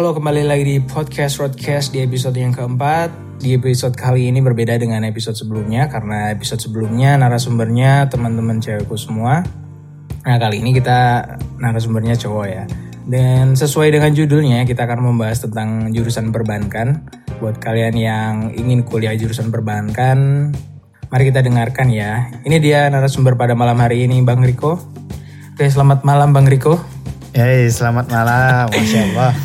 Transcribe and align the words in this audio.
Halo 0.00 0.16
kembali 0.16 0.48
lagi 0.48 0.64
di 0.64 0.76
podcast 0.80 1.36
Roadcast 1.44 1.92
di 1.92 2.00
episode 2.00 2.32
yang 2.32 2.56
keempat. 2.56 3.36
Di 3.36 3.52
episode 3.60 3.92
kali 3.92 4.32
ini 4.32 4.40
berbeda 4.40 4.80
dengan 4.80 5.04
episode 5.04 5.36
sebelumnya 5.36 5.92
karena 5.92 6.32
episode 6.32 6.56
sebelumnya 6.56 7.20
narasumbernya 7.20 8.08
teman-teman 8.08 8.64
cewekku 8.64 8.96
semua. 8.96 9.44
Nah 10.24 10.36
kali 10.40 10.64
ini 10.64 10.72
kita 10.72 11.28
narasumbernya 11.60 12.16
cowok 12.16 12.46
ya. 12.48 12.64
Dan 13.04 13.52
sesuai 13.52 13.92
dengan 13.92 14.16
judulnya 14.16 14.64
kita 14.64 14.88
akan 14.88 15.04
membahas 15.04 15.44
tentang 15.44 15.92
jurusan 15.92 16.32
perbankan. 16.32 17.04
Buat 17.36 17.60
kalian 17.60 17.92
yang 17.92 18.56
ingin 18.56 18.88
kuliah 18.88 19.12
jurusan 19.12 19.52
perbankan, 19.52 20.48
mari 21.12 21.28
kita 21.28 21.44
dengarkan 21.44 21.92
ya. 21.92 22.40
Ini 22.48 22.56
dia 22.56 22.88
narasumber 22.88 23.36
pada 23.36 23.52
malam 23.52 23.76
hari 23.76 24.08
ini 24.08 24.24
Bang 24.24 24.40
Riko. 24.40 24.80
Oke 25.52 25.68
selamat 25.68 26.08
malam 26.08 26.32
Bang 26.32 26.48
Riko. 26.48 26.80
Hey, 27.36 27.68
selamat 27.68 28.08
malam, 28.08 28.64
masya 28.72 29.06
Allah. 29.12 29.36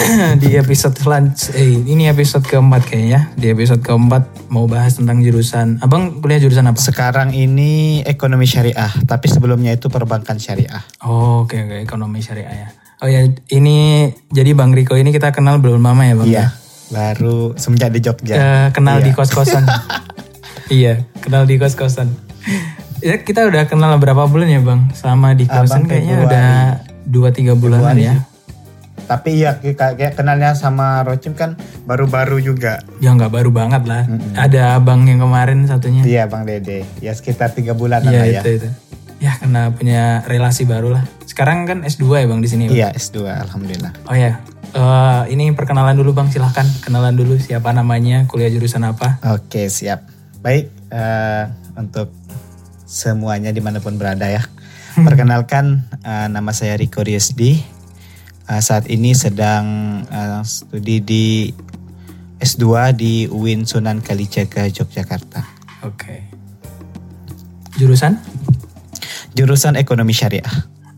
di 0.42 0.56
episode 0.56 0.96
selanjutnya, 0.96 1.56
eh, 1.56 1.76
ini 1.82 2.06
episode 2.06 2.42
keempat 2.42 2.82
kayaknya. 2.84 3.30
Di 3.34 3.50
episode 3.50 3.80
keempat 3.80 4.48
mau 4.48 4.64
bahas 4.64 4.96
tentang 4.96 5.20
jurusan. 5.20 5.78
Abang 5.80 6.20
kuliah 6.20 6.38
jurusan 6.38 6.66
apa? 6.66 6.78
Sekarang 6.78 7.30
ini 7.30 8.00
ekonomi 8.02 8.44
syariah, 8.44 8.90
tapi 9.04 9.28
sebelumnya 9.28 9.72
itu 9.72 9.86
perbankan 9.86 10.36
syariah. 10.36 10.80
Oh, 11.00 11.44
oke 11.44 11.56
oke 11.56 11.76
ekonomi 11.80 12.20
syariah 12.20 12.66
ya. 12.66 12.68
Oh 13.00 13.08
ya, 13.08 13.24
ini 13.50 14.08
jadi 14.28 14.52
Bang 14.52 14.76
Riko 14.76 14.92
ini 14.92 15.08
kita 15.08 15.32
kenal 15.32 15.56
belum 15.56 15.80
lama 15.80 16.02
ya 16.04 16.14
Bang? 16.14 16.28
Iya, 16.28 16.46
baru 16.88 17.56
semenjak 17.56 17.90
di 17.90 18.00
Jogja. 18.00 18.34
Eh, 18.36 18.66
kenal 18.72 19.00
Iya. 19.00 19.06
di 19.08 19.10
kos-kosan. 19.12 19.64
iya, 20.68 20.94
kenal 21.18 21.48
di 21.48 21.56
kos-kosan. 21.56 22.12
Ya, 23.00 23.16
kita 23.24 23.48
udah 23.48 23.64
kenal 23.64 23.96
berapa 23.96 24.28
bulan 24.28 24.52
ya 24.52 24.60
Bang? 24.60 24.92
Selama 24.92 25.32
di 25.32 25.48
kosan 25.48 25.64
Abang 25.64 25.88
kayaknya 25.88 26.16
Februari. 26.20 26.28
udah 26.28 26.48
2-3 27.08 27.56
bulanan 27.56 27.96
Februari 27.96 28.02
ya. 28.04 28.16
Tapi 29.10 29.42
ya 29.42 29.58
kayak, 29.58 29.98
kayak 29.98 30.14
kenalnya 30.14 30.54
sama 30.54 31.02
Rocim 31.02 31.34
kan 31.34 31.58
baru-baru 31.82 32.38
juga. 32.38 32.78
Ya 33.02 33.10
nggak 33.10 33.34
baru 33.34 33.50
banget 33.50 33.82
lah. 33.82 34.06
Ada 34.38 34.78
abang 34.78 35.02
yang 35.02 35.18
kemarin 35.18 35.66
satunya. 35.66 36.06
Iya, 36.06 36.30
Bang 36.30 36.46
Dede. 36.46 36.86
Ya 37.02 37.10
sekitar 37.10 37.50
tiga 37.50 37.74
bulan 37.74 38.06
Iya 38.06 38.14
lah 38.14 38.26
ya. 38.30 38.40
itu 38.46 38.50
itu. 38.62 38.68
Ya 39.18 39.34
karena 39.34 39.74
punya 39.74 40.22
relasi 40.30 40.62
baru 40.62 40.94
lah. 40.94 41.02
Sekarang 41.26 41.66
kan 41.66 41.82
S2 41.82 42.22
ya 42.22 42.26
bang 42.30 42.40
di 42.40 42.48
sini. 42.48 42.64
Iya, 42.70 42.94
S2, 42.94 43.26
alhamdulillah. 43.26 43.92
Oh 44.06 44.14
ya. 44.14 44.38
Eh, 44.70 45.22
ini 45.34 45.50
perkenalan 45.58 45.98
dulu 45.98 46.14
bang 46.14 46.30
silahkan 46.30 46.62
kenalan 46.78 47.18
dulu 47.18 47.34
siapa 47.42 47.74
namanya 47.74 48.30
kuliah 48.30 48.46
jurusan 48.46 48.86
apa 48.86 49.18
Oke, 49.34 49.66
siap. 49.66 50.06
Baik, 50.38 50.70
eh, 50.94 51.44
untuk 51.74 52.14
semuanya 52.86 53.50
di 53.50 53.58
mana 53.58 53.82
pun 53.82 53.98
berada 53.98 54.30
ya. 54.30 54.46
Perkenalkan, 54.94 55.82
eh, 56.06 56.26
nama 56.30 56.54
saya 56.54 56.78
Riko 56.78 57.02
Riesdi. 57.02 57.79
Eh, 58.50 58.58
saat 58.58 58.86
ini 58.86 59.14
sedang 59.14 59.64
eh, 60.04 60.42
studi 60.42 60.98
di 60.98 61.26
S2 62.36 62.64
di 62.92 63.12
UIN 63.24 63.62
Sunan 63.62 64.00
Kalijaga, 64.00 64.66
Yogyakarta. 64.66 65.44
oke 65.80 66.14
jurusan 67.72 68.18
Jurusan 69.30 69.78
Ekonomi 69.78 70.10
Syariah. 70.10 70.50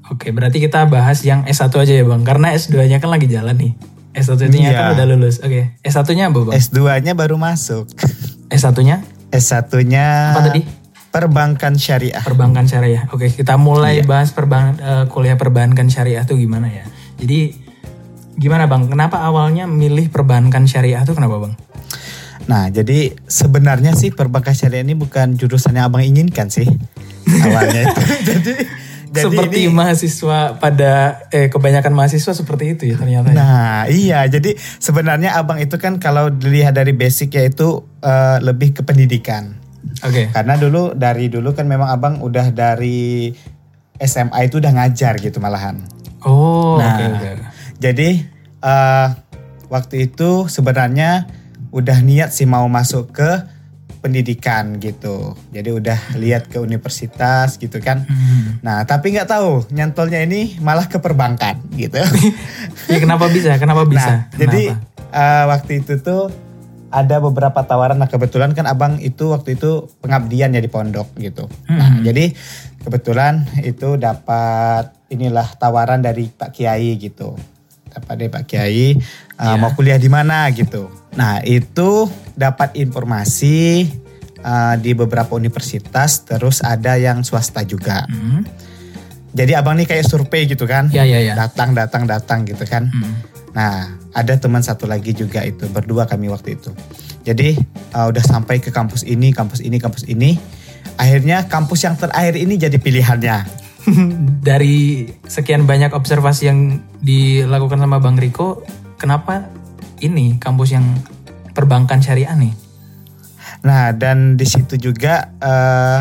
oke 0.08 0.32
berarti 0.32 0.58
kita 0.58 0.88
bahas 0.88 1.20
yang 1.22 1.44
S1 1.44 1.68
aja 1.76 1.92
ya 1.92 2.02
bang 2.02 2.22
karena 2.22 2.50
S2 2.52 2.88
nya 2.88 2.98
kan 2.98 3.08
lagi 3.08 3.28
jalan 3.28 3.52
nih 3.54 3.72
S1 4.12 4.48
nya 4.50 4.72
kan 4.72 4.84
Iya. 4.88 4.94
udah 4.96 5.06
lulus 5.06 5.36
oke 5.38 5.76
S1 5.78 6.08
nya 6.10 6.24
apa 6.26 6.38
bang 6.42 6.54
S2-nya 6.56 7.12
baru 7.12 7.36
masuk. 7.36 7.84
S1 8.50 8.76
nya 8.80 8.96
S1-nya 9.28 10.06
Apa 10.32 10.40
tadi? 10.46 10.60
Perbankan 11.08 11.76
Syariah. 11.76 12.20
perbankan 12.20 12.64
syariah 12.64 13.04
oke 13.08 13.28
kita 13.28 13.56
mulai 13.56 14.00
bahas 14.02 14.32
perban 14.32 14.72
eh, 14.74 15.04
kuliah 15.06 15.36
perbankan 15.36 15.86
syariah 15.86 16.24
tuh 16.24 16.36
gimana 16.36 16.66
ya 16.66 16.84
jadi 17.22 17.54
gimana 18.36 18.66
bang 18.66 18.90
kenapa 18.90 19.22
awalnya 19.22 19.70
milih 19.70 20.10
perbankan 20.10 20.66
syariah 20.66 21.02
tuh 21.06 21.14
kenapa 21.14 21.48
bang 21.48 21.54
Nah, 22.42 22.66
jadi 22.74 23.14
sebenarnya 23.30 23.94
sih 23.94 24.10
perbankan 24.10 24.50
syariah 24.50 24.82
ini 24.82 24.98
bukan 24.98 25.38
jurusan 25.38 25.78
yang 25.78 25.86
abang 25.86 26.02
inginkan 26.02 26.50
sih 26.50 26.66
awalnya 27.46 27.86
itu. 27.86 28.02
jadi, 28.34 28.52
jadi 29.12 29.22
seperti 29.28 29.58
ini, 29.68 29.70
mahasiswa 29.70 30.58
pada 30.58 31.22
eh 31.30 31.46
kebanyakan 31.52 31.92
mahasiswa 31.94 32.32
seperti 32.34 32.74
itu 32.74 32.82
ya 32.90 32.96
ternyata. 32.98 33.30
ya. 33.30 33.36
Nah, 33.36 33.80
iya. 33.86 34.20
Jadi 34.26 34.56
sebenarnya 34.58 35.38
abang 35.38 35.62
itu 35.62 35.76
kan 35.78 36.02
kalau 36.02 36.32
dilihat 36.32 36.74
dari 36.74 36.96
basic 36.96 37.36
yaitu 37.38 37.86
eh, 38.02 38.38
lebih 38.42 38.74
ke 38.74 38.82
pendidikan. 38.82 39.54
Oke. 40.02 40.32
Karena 40.34 40.58
dulu 40.58 40.96
dari 40.98 41.30
dulu 41.30 41.54
kan 41.54 41.70
memang 41.70 41.92
abang 41.94 42.14
udah 42.24 42.50
dari 42.50 43.30
SMA 44.02 44.50
itu 44.50 44.58
udah 44.58 44.72
ngajar 44.74 45.14
gitu 45.22 45.38
malahan. 45.38 45.78
Oh, 46.24 46.78
Nah, 46.78 46.96
oke. 46.98 47.30
Jadi 47.78 48.08
eh, 48.58 49.08
waktu 49.66 50.06
itu 50.06 50.46
sebenarnya 50.46 51.26
udah 51.70 51.98
niat 52.00 52.30
sih 52.30 52.44
mau 52.44 52.68
masuk 52.68 53.10
ke 53.10 53.30
pendidikan 53.98 54.76
gitu. 54.76 55.38
Jadi 55.50 55.70
udah 55.70 55.98
lihat 56.16 56.46
ke 56.46 56.58
universitas 56.58 57.54
gitu 57.56 57.78
kan. 57.78 58.02
Hmm. 58.02 58.58
Nah 58.60 58.82
tapi 58.82 59.14
nggak 59.14 59.30
tahu 59.30 59.62
nyantolnya 59.70 60.20
ini 60.20 60.58
malah 60.58 60.86
ke 60.86 60.98
perbankan 60.98 61.62
gitu. 61.72 62.02
Ya 62.90 62.98
kenapa 62.98 63.30
bisa? 63.30 63.54
Kenapa 63.56 63.86
bisa? 63.86 64.02
Nah, 64.04 64.18
jadi 64.34 64.74
Kenapa? 64.74 65.14
eh, 65.14 65.44
waktu 65.46 65.72
itu 65.80 66.02
tuh 66.02 66.34
ada 66.90 67.22
beberapa 67.22 67.62
tawaran. 67.62 67.96
Nah 67.96 68.10
kebetulan 68.10 68.52
kan 68.52 68.66
abang 68.66 68.98
itu 68.98 69.30
waktu 69.30 69.54
itu 69.54 69.88
pengabdian 70.02 70.52
ya 70.52 70.60
di 70.60 70.68
pondok 70.68 71.08
gitu. 71.16 71.46
Nah 71.64 71.96
Hmm. 71.96 72.04
jadi 72.04 72.34
kebetulan 72.82 73.46
itu 73.62 73.96
dapat 73.96 74.92
inilah 75.08 75.46
tawaran 75.56 76.02
dari 76.02 76.28
Pak 76.28 76.50
Kiai 76.52 76.98
gitu. 76.98 77.38
Dapat 77.92 78.14
dari 78.18 78.30
Pak 78.32 78.44
Kiai 78.48 78.86
eh, 78.92 78.94
Iya. 79.38 79.56
mau 79.58 79.72
kuliah 79.74 79.98
di 80.00 80.10
mana 80.10 80.48
gitu. 80.50 80.90
Nah 81.14 81.40
itu 81.46 82.08
dapat 82.34 82.74
informasi 82.76 83.88
eh, 84.42 84.74
di 84.82 84.90
beberapa 84.92 85.38
universitas. 85.38 86.26
Terus 86.26 86.60
ada 86.60 86.98
yang 86.98 87.22
swasta 87.22 87.62
juga. 87.62 88.04
Hmm. 88.10 88.42
Jadi 89.32 89.56
abang 89.56 89.80
nih 89.80 89.88
kayak 89.88 90.04
survei 90.04 90.44
gitu 90.44 90.68
kan. 90.68 90.92
Ya 90.92 91.08
ya 91.08 91.22
ya. 91.22 91.32
Datang 91.32 91.72
datang 91.72 92.04
datang 92.04 92.44
gitu 92.44 92.68
kan. 92.68 92.92
Hmm. 92.92 93.32
Nah, 93.52 94.00
ada 94.16 94.36
teman 94.40 94.64
satu 94.64 94.88
lagi 94.88 95.12
juga 95.12 95.44
itu, 95.44 95.68
berdua 95.68 96.08
kami 96.08 96.32
waktu 96.32 96.56
itu. 96.56 96.72
Jadi 97.22 97.54
uh, 97.92 98.08
udah 98.08 98.24
sampai 98.24 98.58
ke 98.58 98.72
kampus 98.72 99.04
ini, 99.04 99.30
kampus 99.30 99.60
ini, 99.60 99.76
kampus 99.76 100.08
ini. 100.08 100.40
Akhirnya 100.94 101.46
kampus 101.46 101.84
yang 101.84 101.96
terakhir 101.96 102.34
ini 102.34 102.54
jadi 102.56 102.76
pilihannya. 102.76 103.36
Dari 104.48 105.04
sekian 105.24 105.64
banyak 105.64 105.90
observasi 105.90 106.46
yang 106.46 106.60
dilakukan 106.98 107.76
sama 107.76 107.98
Bang 107.98 108.14
Riko, 108.14 108.62
kenapa 108.94 109.50
ini 109.98 110.38
kampus 110.38 110.72
yang 110.72 110.86
perbankan 111.50 111.98
syariah 111.98 112.32
nih? 112.32 112.54
Nah, 113.62 113.90
dan 113.90 114.34
di 114.34 114.42
situ 114.42 114.74
juga 114.76 115.30
eh, 115.38 116.00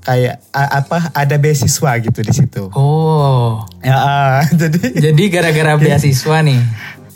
kayak 0.00 0.36
a- 0.52 0.72
apa 0.78 1.12
ada 1.12 1.36
beasiswa 1.36 1.96
gitu 2.00 2.20
di 2.20 2.32
situ. 2.32 2.68
Oh, 2.72 3.64
Ya, 3.80 3.96
ah, 3.96 4.40
jadi 4.60 5.12
jadi 5.12 5.22
gara-gara 5.30 5.76
beasiswa 5.80 6.40
nih. 6.40 6.60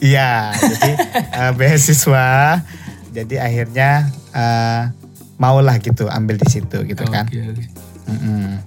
iya, 0.00 0.52
jadi 0.52 0.90
eh, 1.36 1.52
beasiswa. 1.52 2.28
Jadi 3.08 3.34
akhirnya 3.36 4.08
eh, 4.30 4.82
maulah 5.38 5.78
gitu 5.78 6.10
ambil 6.10 6.36
di 6.36 6.46
situ 6.50 6.84
gitu 6.84 7.04
kan. 7.08 7.24
Oke, 7.30 7.40
oke. 7.54 7.64
Mm-mm. 8.10 8.58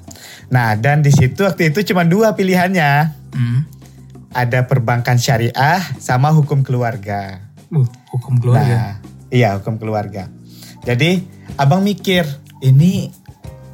Nah, 0.52 0.76
dan 0.80 1.04
di 1.04 1.12
situ 1.12 1.44
waktu 1.44 1.72
itu 1.72 1.94
cuma 1.94 2.08
dua 2.08 2.34
pilihannya. 2.34 3.20
Hmm. 3.32 3.64
ada 4.32 4.64
perbankan 4.64 5.20
syariah 5.20 5.84
sama 6.00 6.32
hukum 6.32 6.64
keluarga. 6.64 7.44
Uh, 7.68 7.84
hukum 8.16 8.40
keluarga. 8.40 8.64
Nah, 8.64 8.92
iya 9.28 9.60
hukum 9.60 9.76
keluarga. 9.76 10.32
Jadi 10.88 11.20
abang 11.60 11.84
mikir 11.84 12.24
ini 12.64 13.12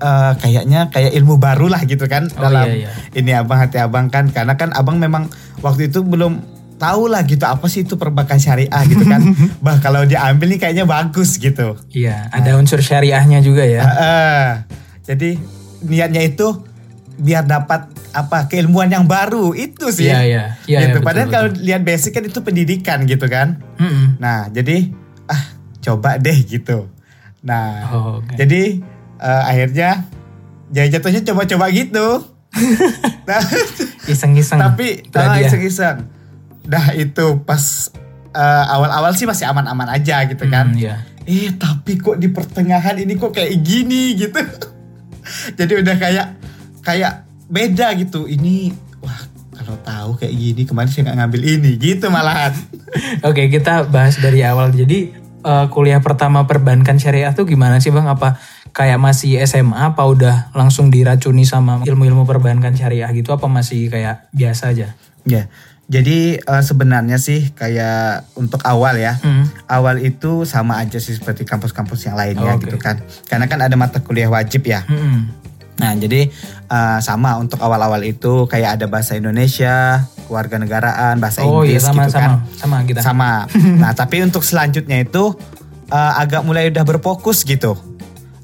eh, 0.02 0.34
kayaknya 0.42 0.90
kayak 0.90 1.14
ilmu 1.14 1.38
baru 1.38 1.70
lah 1.70 1.86
gitu 1.86 2.10
kan 2.10 2.26
Oh, 2.34 2.42
dalam 2.50 2.74
iya, 2.74 2.90
iya. 2.90 2.92
ini 3.14 3.32
abang 3.38 3.62
hati 3.62 3.78
abang 3.78 4.10
kan 4.10 4.34
karena 4.34 4.58
kan 4.58 4.74
abang 4.74 4.98
memang 4.98 5.30
waktu 5.62 5.94
itu 5.94 6.02
belum 6.02 6.42
tahu 6.78 7.10
lah 7.10 7.22
gitu 7.24 7.42
apa 7.42 7.66
sih 7.66 7.82
itu 7.82 7.94
perbankan 7.94 8.38
syariah 8.38 8.82
gitu 8.86 9.04
kan. 9.04 9.22
bah 9.66 9.78
kalau 9.78 10.02
diambil 10.04 10.48
nih 10.48 10.60
kayaknya 10.60 10.86
bagus 10.86 11.36
gitu. 11.36 11.74
Iya, 11.90 12.30
ada 12.30 12.54
unsur 12.54 12.80
syariahnya 12.80 13.42
juga 13.42 13.66
ya. 13.66 13.82
Heeh. 13.82 14.46
jadi 15.04 15.30
niatnya 15.80 16.22
itu 16.22 16.48
biar 17.16 17.44
dapat 17.44 17.86
apa 18.12 18.46
keilmuan 18.46 18.88
yang 18.88 19.06
baru 19.06 19.52
itu 19.52 19.90
sih. 19.90 20.06
Iya, 20.06 20.22
iya. 20.22 20.44
Iya, 20.64 20.68
iya, 20.68 20.80
gitu. 20.86 20.98
betul, 21.00 21.06
Padahal 21.06 21.28
betul. 21.28 21.34
kalau 21.34 21.48
lihat 21.60 21.82
basic 21.82 22.12
kan 22.12 22.24
itu 22.24 22.40
pendidikan 22.40 23.00
gitu 23.04 23.26
kan. 23.26 23.58
Mm-mm. 23.78 24.18
Nah, 24.18 24.50
jadi 24.50 24.90
ah 25.26 25.44
coba 25.82 26.18
deh 26.18 26.38
gitu. 26.40 26.90
Nah, 27.42 27.90
Oh, 27.90 28.20
oke. 28.20 28.36
jadi 28.36 28.82
eh, 29.18 29.44
akhirnya 29.46 30.06
jadi 30.68 31.00
jatuhnya 31.00 31.22
coba-coba 31.24 31.72
gitu. 31.72 32.08
nah, 33.30 33.42
Iseng-iseng. 34.06 34.60
tapi 34.66 35.08
ah, 35.14 35.34
hadiah. 35.34 35.48
iseng-iseng. 35.50 35.98
Dah 36.68 36.92
itu 36.92 37.40
pas 37.48 37.90
eh, 38.36 38.66
awal-awal 38.68 39.16
sih 39.16 39.24
masih 39.24 39.48
aman-aman 39.48 39.88
aja 39.88 40.28
gitu 40.28 40.46
kan. 40.52 40.76
Hmm, 40.76 40.80
iya. 40.80 41.02
Eh, 41.28 41.52
tapi 41.56 42.00
kok 42.00 42.20
di 42.20 42.32
pertengahan 42.32 42.96
ini 43.00 43.16
kok 43.16 43.36
kayak 43.36 43.56
gini 43.60 44.16
gitu. 44.16 44.40
jadi 45.60 45.74
udah 45.84 45.96
kayak 45.96 46.28
kayak 46.84 47.28
beda 47.48 47.96
gitu. 48.00 48.28
Ini 48.28 48.72
wah 49.04 49.22
kalau 49.56 49.76
tahu 49.84 50.10
kayak 50.24 50.36
gini 50.36 50.62
kemarin 50.64 50.88
saya 50.92 51.12
nggak 51.12 51.18
ngambil 51.24 51.42
ini 51.44 51.72
gitu 51.76 52.06
malahan. 52.12 52.54
Oke, 53.28 53.52
kita 53.52 53.88
bahas 53.88 54.20
dari 54.20 54.44
awal. 54.44 54.72
Jadi 54.72 55.12
eh, 55.44 55.66
kuliah 55.72 56.00
pertama 56.00 56.48
perbankan 56.48 56.96
syariah 57.00 57.32
tuh 57.36 57.44
gimana 57.48 57.80
sih 57.84 57.92
Bang? 57.92 58.08
Apa 58.08 58.40
kayak 58.72 59.02
masih 59.02 59.42
SMA 59.44 59.74
apa 59.74 60.06
udah 60.06 60.54
langsung 60.54 60.94
diracuni 60.94 61.44
sama 61.44 61.82
ilmu-ilmu 61.82 62.30
perbankan 62.30 62.78
syariah 62.78 63.10
gitu 63.10 63.34
apa 63.34 63.50
masih 63.50 63.90
kayak 63.90 64.30
biasa 64.32 64.72
aja? 64.76 64.94
Ya. 65.28 65.52
Jadi 65.88 66.36
eh, 66.36 66.64
sebenarnya 66.64 67.16
sih 67.16 67.56
kayak 67.56 68.36
untuk 68.36 68.60
awal 68.68 69.00
ya. 69.00 69.16
Hmm. 69.24 69.48
Awal 69.66 70.04
itu 70.04 70.44
sama 70.44 70.84
aja 70.84 71.00
sih 71.00 71.16
seperti 71.16 71.48
kampus-kampus 71.48 72.04
yang 72.06 72.20
lainnya 72.20 72.44
Oh, 72.44 72.60
Oke. 72.60 72.68
gitu 72.68 72.76
kan. 72.76 73.00
Karena 73.24 73.48
kan 73.48 73.64
ada 73.64 73.76
mata 73.76 74.04
kuliah 74.04 74.28
wajib 74.28 74.68
ya. 74.68 74.84
Hmm. 74.84 75.32
Nah, 75.78 75.96
jadi 75.96 76.28
eh, 76.68 77.00
sama 77.00 77.40
untuk 77.40 77.64
awal-awal 77.64 78.04
itu 78.04 78.44
kayak 78.46 78.76
ada 78.76 78.86
bahasa 78.86 79.16
Indonesia, 79.16 80.04
kewarganegaraan, 80.28 81.24
bahasa 81.24 81.48
Oh 81.48 81.64
iya 81.64 81.80
Inggris 81.80 81.88
sama 81.88 82.04
gitu 82.04 82.12
sama 82.12 82.20
kan. 82.20 82.32
sama 82.60 82.78
kita. 82.84 83.00
Sama. 83.00 83.32
Nah, 83.82 83.92
tapi 83.94 84.20
untuk 84.20 84.44
selanjutnya 84.44 85.00
itu 85.00 85.40
eh, 85.88 86.14
agak 86.20 86.44
mulai 86.44 86.68
udah 86.68 86.84
berfokus 86.84 87.48
gitu. 87.48 87.80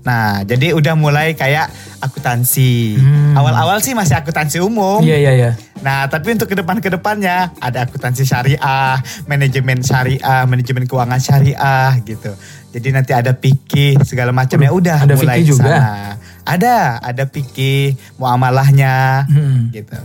Nah, 0.03 0.44
jadi 0.44 0.75
udah 0.75 0.94
mulai 0.94 1.31
kayak 1.31 1.71
akuntansi. 2.03 3.00
Hmm. 3.00 3.39
Awal-awal 3.39 3.79
sih 3.79 3.95
masih 3.95 4.19
akuntansi 4.19 4.59
umum. 4.59 5.00
Iya 5.00 5.15
iya 5.17 5.31
iya. 5.31 5.51
Nah, 5.79 6.07
tapi 6.07 6.35
untuk 6.35 6.47
ke 6.47 6.55
depan 6.55 6.79
ke 6.79 6.88
depannya 6.88 7.51
ada 7.57 7.88
akuntansi 7.88 8.23
syariah, 8.23 9.00
manajemen 9.25 9.79
syariah, 9.79 10.44
manajemen 10.44 10.83
keuangan 10.83 11.19
syariah 11.19 11.95
gitu. 12.03 12.35
Jadi 12.73 12.88
nanti 12.91 13.11
ada 13.13 13.31
fikih 13.31 14.03
segala 14.03 14.35
macam 14.35 14.59
ya 14.59 14.71
udah 14.71 15.07
ada 15.07 15.15
mulai 15.15 15.39
fikih 15.39 15.55
juga? 15.55 15.63
sana. 15.71 16.19
Ada, 16.44 16.75
ada 17.00 17.23
fikih, 17.23 17.95
muamalahnya 18.19 19.23
Hmm. 19.31 19.71
gitu. 19.71 19.95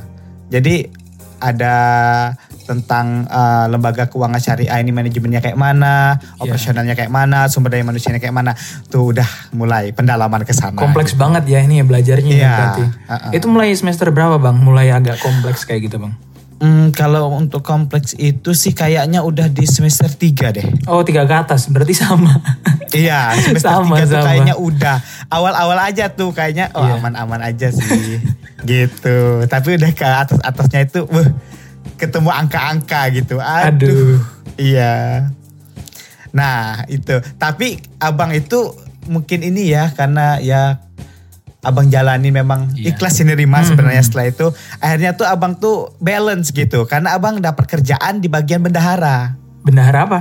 Jadi 0.48 0.86
ada 1.38 1.74
tentang 2.68 3.24
eh, 3.24 3.66
lembaga 3.66 4.04
keuangan 4.06 4.36
syariah 4.36 4.76
ini 4.76 4.92
manajemennya 4.92 5.40
kayak 5.40 5.56
mana, 5.56 6.20
Iya. 6.20 6.44
operasionalnya 6.44 6.92
kayak 6.92 7.08
mana, 7.08 7.48
sumber 7.48 7.72
daya 7.72 7.82
manusianya 7.82 8.20
kayak 8.20 8.36
mana. 8.36 8.52
Tuh 8.86 9.10
udah 9.10 9.24
mulai 9.50 9.88
pendalaman 9.90 10.44
ke 10.44 10.52
sana. 10.52 10.76
Kompleks 10.76 11.16
banget 11.16 11.48
ya 11.48 11.58
ini 11.58 11.80
ya 11.80 11.84
belajarnya 11.84 12.28
ya 12.28 12.36
Iya, 12.36 12.52
berarti. 12.52 12.82
uh-uh. 13.08 13.30
Itu 13.32 13.46
mulai 13.48 13.72
semester 13.72 14.12
berapa 14.12 14.36
Bang? 14.36 14.60
Mulai 14.60 14.92
agak 14.92 15.16
kompleks 15.18 15.64
kayak 15.64 15.88
gitu 15.88 15.96
Bang? 15.98 16.12
Hmm, 16.58 16.90
kalau 16.90 17.30
untuk 17.32 17.62
kompleks 17.62 18.12
itu 18.12 18.50
sih 18.50 18.74
kayaknya 18.74 19.22
udah 19.22 19.46
di 19.46 19.62
semester 19.62 20.10
3 20.10 20.50
deh. 20.50 20.66
Oh 20.84 21.00
tiga 21.00 21.22
ke 21.22 21.30
atas 21.32 21.70
berarti 21.70 21.94
sama. 21.96 22.34
Iya, 22.90 23.30
semester 23.38 23.68
Sama, 23.78 23.94
3 23.96 24.02
tuh 24.02 24.16
sama. 24.16 24.26
kayaknya 24.26 24.54
udah. 24.56 24.96
Awal-awal 25.28 25.78
aja 25.84 26.10
tuh 26.10 26.32
kayaknya 26.32 26.72
oh 26.72 26.82
Iya. 26.82 26.98
aman-aman 26.98 27.40
aja 27.44 27.70
sih. 27.70 28.18
gitu. 28.64 29.18
Tapi 29.44 29.78
udah 29.78 29.92
ke 29.92 30.02
atas-atasnya 30.02 30.80
itu 30.82 31.06
wah, 31.06 31.28
ketemu 31.96 32.28
angka-angka 32.28 33.00
gitu. 33.14 33.40
Aduh. 33.40 33.72
Aduh. 33.72 34.16
Iya. 34.58 35.30
Nah, 36.30 36.84
itu. 36.86 37.16
Tapi 37.38 37.80
abang 37.96 38.30
itu 38.30 38.74
mungkin 39.08 39.40
ini 39.40 39.72
ya 39.72 39.88
karena 39.90 40.36
ya 40.38 40.84
abang 41.58 41.88
jalani 41.88 42.28
memang 42.28 42.70
Iya. 42.76 42.92
ikhlas 42.94 43.18
ini 43.18 43.32
Rima 43.34 43.64
Hmm. 43.64 43.72
sebenarnya 43.72 44.02
setelah 44.04 44.26
itu 44.28 44.46
akhirnya 44.78 45.16
tuh 45.16 45.26
abang 45.26 45.56
tuh 45.56 45.96
balance 45.98 46.52
gitu 46.52 46.84
karena 46.84 47.16
abang 47.16 47.40
dapat 47.40 47.66
kerjaan 47.66 48.20
di 48.20 48.28
bagian 48.28 48.60
bendahara 48.60 49.34
Bendahara 49.64 50.06
apa? 50.06 50.20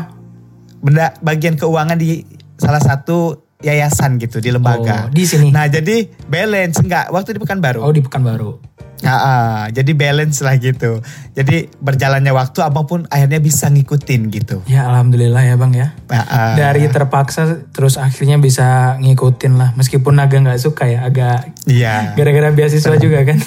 benda 0.78 1.14
bagian 1.20 1.54
keuangan 1.54 1.98
di 1.98 2.22
salah 2.56 2.82
satu 2.82 3.44
yayasan 3.60 4.18
gitu 4.18 4.38
di 4.38 4.50
lembaga. 4.50 5.10
Oh, 5.10 5.14
di 5.14 5.26
sini. 5.26 5.50
Nah 5.50 5.66
jadi 5.66 6.06
balance 6.26 6.78
enggak 6.80 7.10
waktu 7.10 7.34
di 7.34 7.42
Pekanbaru. 7.42 7.82
Oh 7.82 7.90
di 7.90 8.02
Pekanbaru. 8.02 8.62
Ah, 9.06 9.14
ah, 9.14 9.58
jadi 9.70 9.94
balance 9.94 10.42
lah 10.42 10.58
gitu. 10.58 11.06
Jadi 11.38 11.70
berjalannya 11.78 12.34
waktu 12.34 12.66
abang 12.66 12.90
pun 12.90 13.00
akhirnya 13.14 13.38
bisa 13.38 13.70
ngikutin 13.70 14.22
gitu. 14.34 14.66
Ya 14.66 14.90
alhamdulillah 14.90 15.46
ya 15.46 15.54
bang 15.54 15.74
ya. 15.76 15.88
Ah, 16.10 16.18
ah. 16.26 16.54
Dari 16.58 16.90
terpaksa 16.90 17.62
terus 17.70 18.02
akhirnya 18.02 18.42
bisa 18.42 18.98
ngikutin 18.98 19.54
lah. 19.54 19.70
Meskipun 19.78 20.18
agak 20.18 20.50
nggak 20.50 20.62
suka 20.62 20.90
ya, 20.90 21.06
agak 21.06 21.54
Iya. 21.70 22.18
gara-gara 22.18 22.50
beasiswa 22.50 22.98
juga 22.98 23.22
kan. 23.22 23.38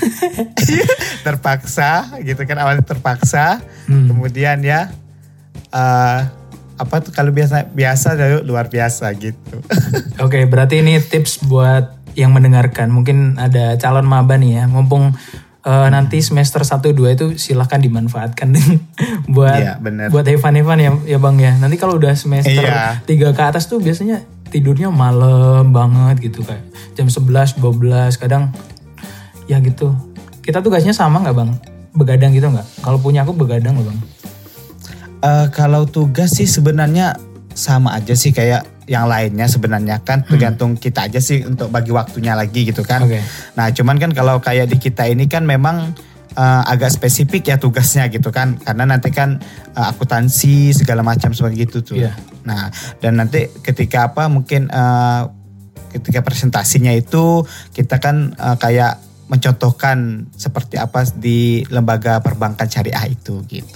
terpaksa 1.27 2.21
gitu 2.23 2.43
kan 2.47 2.57
awalnya 2.63 2.87
terpaksa. 2.87 3.59
Hmm. 3.91 4.07
Kemudian 4.07 4.63
ya 4.63 4.93
eh 5.71 6.21
apa 6.81 7.05
tuh 7.05 7.13
kalau 7.13 7.29
biasa 7.29 7.69
biasa 7.77 8.17
luar 8.41 8.73
biasa 8.73 9.13
gitu. 9.21 9.61
Oke 10.25 10.41
berarti 10.49 10.81
ini 10.81 10.97
tips 10.97 11.45
buat 11.45 12.00
yang 12.19 12.35
mendengarkan. 12.35 12.91
Mungkin 12.91 13.39
ada 13.39 13.77
calon 13.77 14.07
maba 14.07 14.35
nih 14.37 14.63
ya. 14.63 14.65
Mumpung 14.67 15.15
eh, 15.61 15.89
nanti 15.93 16.25
semester 16.25 16.63
1-2 16.63 16.97
itu 17.13 17.27
silahkan 17.37 17.77
dimanfaatkan 17.79 18.49
buat 19.35 19.61
Iya, 19.61 19.73
bener. 19.79 20.09
buat 20.09 20.25
Evan-Evan 20.25 20.79
ya, 20.81 20.91
ya 21.07 21.19
bang 21.21 21.37
ya. 21.37 21.53
Nanti 21.57 21.77
kalau 21.77 22.01
udah 22.01 22.17
semester 22.17 22.51
Iya. 22.65 23.05
3 23.05 23.37
ke 23.37 23.43
atas 23.45 23.69
tuh 23.69 23.79
biasanya 23.79 24.25
tidurnya 24.51 24.91
malam 24.91 25.71
banget 25.71 26.27
gitu 26.27 26.43
kayak 26.43 26.65
jam 26.99 27.07
11, 27.07 27.61
12 27.63 28.19
kadang 28.19 28.51
ya 29.47 29.63
gitu. 29.63 29.95
Kita 30.41 30.59
tugasnya 30.59 30.91
sama 30.91 31.21
nggak 31.21 31.37
bang? 31.37 31.51
Begadang 31.93 32.33
gitu 32.33 32.49
nggak? 32.49 32.67
Kalau 32.83 32.99
punya 32.99 33.23
aku 33.23 33.37
begadang 33.37 33.79
loh 33.79 33.87
bang. 33.87 33.99
Eh, 35.21 35.47
kalau 35.53 35.85
tugas 35.85 36.33
sih 36.33 36.49
sebenarnya 36.49 37.21
sama 37.53 37.93
aja 37.93 38.17
sih 38.17 38.33
kayak 38.33 38.65
yang 38.91 39.07
lainnya 39.07 39.47
sebenarnya 39.47 40.03
kan 40.03 40.27
tergantung 40.27 40.75
kita 40.75 41.07
aja 41.07 41.23
sih 41.23 41.47
untuk 41.47 41.71
bagi 41.71 41.95
waktunya 41.95 42.35
lagi 42.35 42.67
gitu 42.67 42.83
kan. 42.83 43.07
Oke. 43.07 43.23
Nah 43.55 43.71
cuman 43.71 44.03
kan 44.03 44.11
kalau 44.11 44.43
kayak 44.43 44.67
di 44.67 44.83
kita 44.83 45.07
ini 45.07 45.31
kan 45.31 45.47
memang 45.47 45.95
eh, 46.35 46.63
agak 46.67 46.91
spesifik 46.91 47.55
ya 47.55 47.57
tugasnya 47.63 48.11
gitu 48.11 48.35
kan 48.35 48.59
karena 48.59 48.91
nanti 48.91 49.15
kan 49.15 49.39
eh, 49.79 49.87
akuntansi 49.95 50.75
segala 50.75 51.07
macam 51.07 51.31
seperti 51.31 51.71
gitu 51.71 51.79
tuh. 51.87 52.03
Iya. 52.03 52.19
Nah 52.43 52.75
dan 52.99 53.23
nanti 53.23 53.47
ketika 53.63 54.11
apa 54.11 54.27
mungkin 54.27 54.67
eh, 54.67 55.23
ketika 55.95 56.27
presentasinya 56.27 56.91
itu 56.91 57.47
kita 57.71 58.03
kan 58.03 58.35
eh, 58.35 58.57
kayak 58.59 58.99
mencontohkan 59.31 60.27
seperti 60.35 60.83
apa 60.83 61.07
di 61.15 61.63
lembaga 61.71 62.19
perbankan 62.19 62.67
syariah 62.67 63.07
itu 63.07 63.39
gitu. 63.47 63.71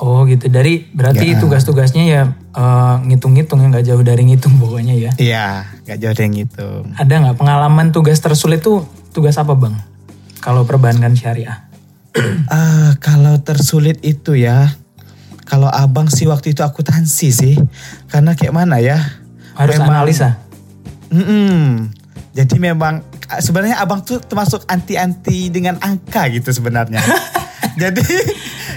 Oh 0.00 0.24
gitu. 0.24 0.48
Dari 0.48 0.88
berarti 0.88 1.36
Ya. 1.36 1.38
tugas-tugasnya 1.38 2.04
ya 2.08 2.24
eh, 2.54 2.96
ngitung-ngitung 3.10 3.60
ya 3.60 3.66
nggak 3.70 3.86
jauh 3.86 4.02
dari 4.06 4.22
ngitung 4.24 4.56
pokoknya 4.56 4.94
ya. 4.94 5.10
Iya, 5.18 5.46
gak 5.84 5.98
jauh 6.00 6.14
dari 6.14 6.46
itu. 6.46 6.68
Ada 6.94 7.14
nggak 7.20 7.36
pengalaman 7.38 7.90
tugas 7.90 8.22
tersulit 8.22 8.62
tuh 8.62 8.86
tugas 9.10 9.34
apa 9.36 9.54
bang? 9.58 9.74
Kalau 10.40 10.62
perbankan 10.64 11.14
syariah. 11.18 11.66
Ah, 12.46 12.94
kalau 13.02 13.42
tersulit 13.42 13.98
itu 14.06 14.38
ya, 14.38 14.70
kalau 15.50 15.66
abang 15.66 16.06
sih 16.06 16.30
waktu 16.30 16.54
itu 16.54 16.62
akuntansi 16.62 17.28
sih, 17.34 17.54
karena 18.06 18.38
kayak 18.38 18.54
mana 18.54 18.78
ya? 18.78 19.02
Harus 19.58 19.78
Memang- 19.82 20.06
analisa. 20.06 20.38
Mm-mm. 21.10 21.90
Jadi 22.34 22.58
memang 22.58 23.02
ah, 23.30 23.38
sebenarnya 23.42 23.78
abang 23.82 24.02
tuh 24.02 24.18
termasuk 24.22 24.66
anti-anti 24.66 25.50
dengan 25.50 25.78
angka 25.82 26.26
gitu 26.30 26.50
sebenarnya. 26.50 27.02
jadi 27.82 28.02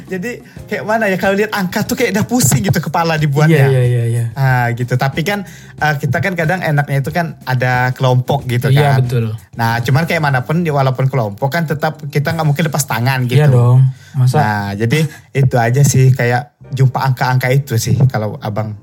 jadi 0.07 0.39
kayak 0.71 0.83
mana 0.87 1.11
ya 1.11 1.19
kalau 1.19 1.35
lihat 1.35 1.51
angka 1.51 1.83
tuh 1.83 1.99
kayak 1.99 2.15
udah 2.15 2.25
pusing 2.25 2.63
gitu 2.63 2.79
kepala 2.79 3.19
dibuatnya. 3.19 3.67
Iya 3.67 3.83
iya 3.83 3.83
iya. 3.83 4.03
iya. 4.07 4.25
Ah 4.33 4.71
gitu. 4.71 4.95
Tapi 4.95 5.21
kan 5.27 5.43
ah, 5.77 5.99
kita 5.99 6.23
kan 6.23 6.33
kadang 6.33 6.63
enaknya 6.63 7.03
itu 7.03 7.11
kan 7.11 7.35
ada 7.43 7.91
kelompok 7.91 8.47
gitu 8.47 8.71
Iya 8.71 8.97
kan. 8.97 9.03
betul. 9.03 9.35
Nah 9.59 9.83
cuman 9.83 10.07
kayak 10.07 10.23
mana 10.23 10.39
pun 10.47 10.63
walaupun 10.63 11.11
kelompok 11.11 11.51
kan 11.51 11.67
tetap 11.67 11.99
kita 12.07 12.31
nggak 12.33 12.47
mungkin 12.47 12.63
lepas 12.71 12.87
tangan 12.87 13.27
gitu. 13.27 13.43
Iya 13.43 13.47
dong. 13.51 13.83
Masa 14.15 14.35
Nah, 14.39 14.67
jadi 14.73 15.05
itu 15.35 15.55
aja 15.59 15.81
sih 15.83 16.15
kayak 16.15 16.55
jumpa 16.73 17.03
angka-angka 17.03 17.51
itu 17.51 17.75
sih 17.75 17.99
kalau 18.07 18.39
abang. 18.39 18.73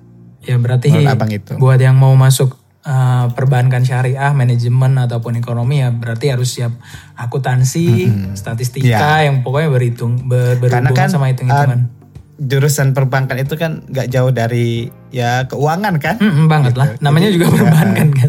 ya 0.45 0.61
berarti 0.61 0.93
abang 1.09 1.33
itu. 1.33 1.57
buat 1.57 1.81
yang 1.81 1.97
mau 1.97 2.13
masuk 2.13 2.53
eh, 2.85 3.27
perbankan 3.33 3.83
syariah, 3.83 4.31
manajemen 4.37 5.01
ataupun 5.01 5.41
ekonomi 5.41 5.81
ya 5.81 5.91
berarti 5.91 6.31
harus 6.31 6.55
siap 6.55 6.73
akuntansi, 7.17 8.09
statistika 8.37 9.25
yang 9.25 9.41
pokoknya 9.41 9.69
berhitung 9.73 10.29
ber. 10.29 10.61
Karena 10.61 10.93
berhubungan 10.93 10.95
kan 10.95 11.09
sama 11.09 11.33
hitung-hitungan. 11.33 11.81
uh, 11.89 12.03
jurusan 12.35 12.93
perbankan 12.93 13.39
itu 13.39 13.55
kan 13.55 13.87
nggak 13.87 14.11
jauh 14.11 14.35
dari 14.35 14.91
ya 15.15 15.47
keuangan 15.47 15.97
kan. 16.03 16.19
Mm, 16.19 16.33
mm, 16.35 16.47
banget 16.51 16.75
lah. 16.75 16.87
gitu. 16.95 17.03
Namanya 17.03 17.29
Jadi, 17.31 17.35
juga 17.39 17.47
ya. 17.47 17.53
perbankan 17.57 18.09
kan. 18.11 18.29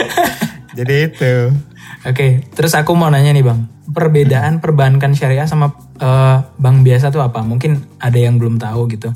Jadi 0.78 0.94
itu. 1.08 1.34
Oke, 2.06 2.26
terus 2.54 2.72
aku 2.78 2.94
mau 2.94 3.10
nanya 3.10 3.34
nih 3.34 3.42
bang, 3.42 3.66
perbedaan 3.90 4.62
perbankan 4.62 5.10
syariah 5.16 5.48
sama 5.48 5.74
eh, 5.98 6.38
bank 6.54 6.86
biasa 6.86 7.10
tuh 7.10 7.24
apa? 7.24 7.42
Mungkin 7.42 7.98
ada 7.98 8.14
yang 8.14 8.38
belum 8.38 8.62
tahu 8.62 8.86
gitu. 8.94 9.10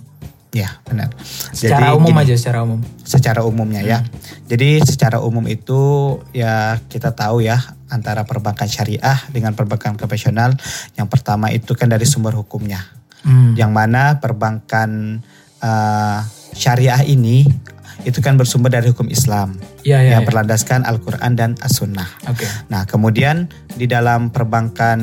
Ya 0.50 0.83
benar. 0.83 1.14
Secara 1.54 1.95
Jadi 1.95 1.99
umum 1.99 2.11
gini, 2.11 2.23
aja, 2.26 2.35
secara 2.35 2.59
umum. 2.66 2.80
Secara 3.07 3.40
umumnya 3.47 3.83
ya. 3.87 3.99
Jadi 4.50 4.83
secara 4.83 5.23
umum 5.23 5.47
itu 5.47 5.80
ya 6.35 6.83
kita 6.90 7.14
tahu 7.14 7.47
ya 7.47 7.59
antara 7.87 8.26
perbankan 8.26 8.66
syariah 8.66 9.19
dengan 9.30 9.54
perbankan 9.54 9.95
konvensional. 9.95 10.59
Yang 10.99 11.09
pertama 11.11 11.54
itu 11.54 11.78
kan 11.78 11.87
dari 11.87 12.07
sumber 12.07 12.35
hukumnya. 12.35 13.00
Hmm. 13.21 13.52
yang 13.52 13.76
mana 13.76 14.16
perbankan 14.16 15.21
eh, 15.61 16.19
syariah 16.57 17.04
ini 17.04 17.45
itu 18.09 18.25
kan 18.25 18.40
bersumber 18.40 18.73
dari 18.73 18.88
hukum 18.88 19.12
Islam 19.12 19.61
Iya, 19.85 20.00
iya. 20.00 20.11
yang 20.16 20.23
iya. 20.25 20.28
berlandaskan 20.28 20.88
Al-Quran 20.88 21.37
dan 21.37 21.50
As-Sunnah. 21.61 22.09
Oke. 22.28 22.49
Nah 22.73 22.88
kemudian 22.88 23.49
di 23.76 23.85
dalam 23.88 24.33
perbankan 24.33 25.00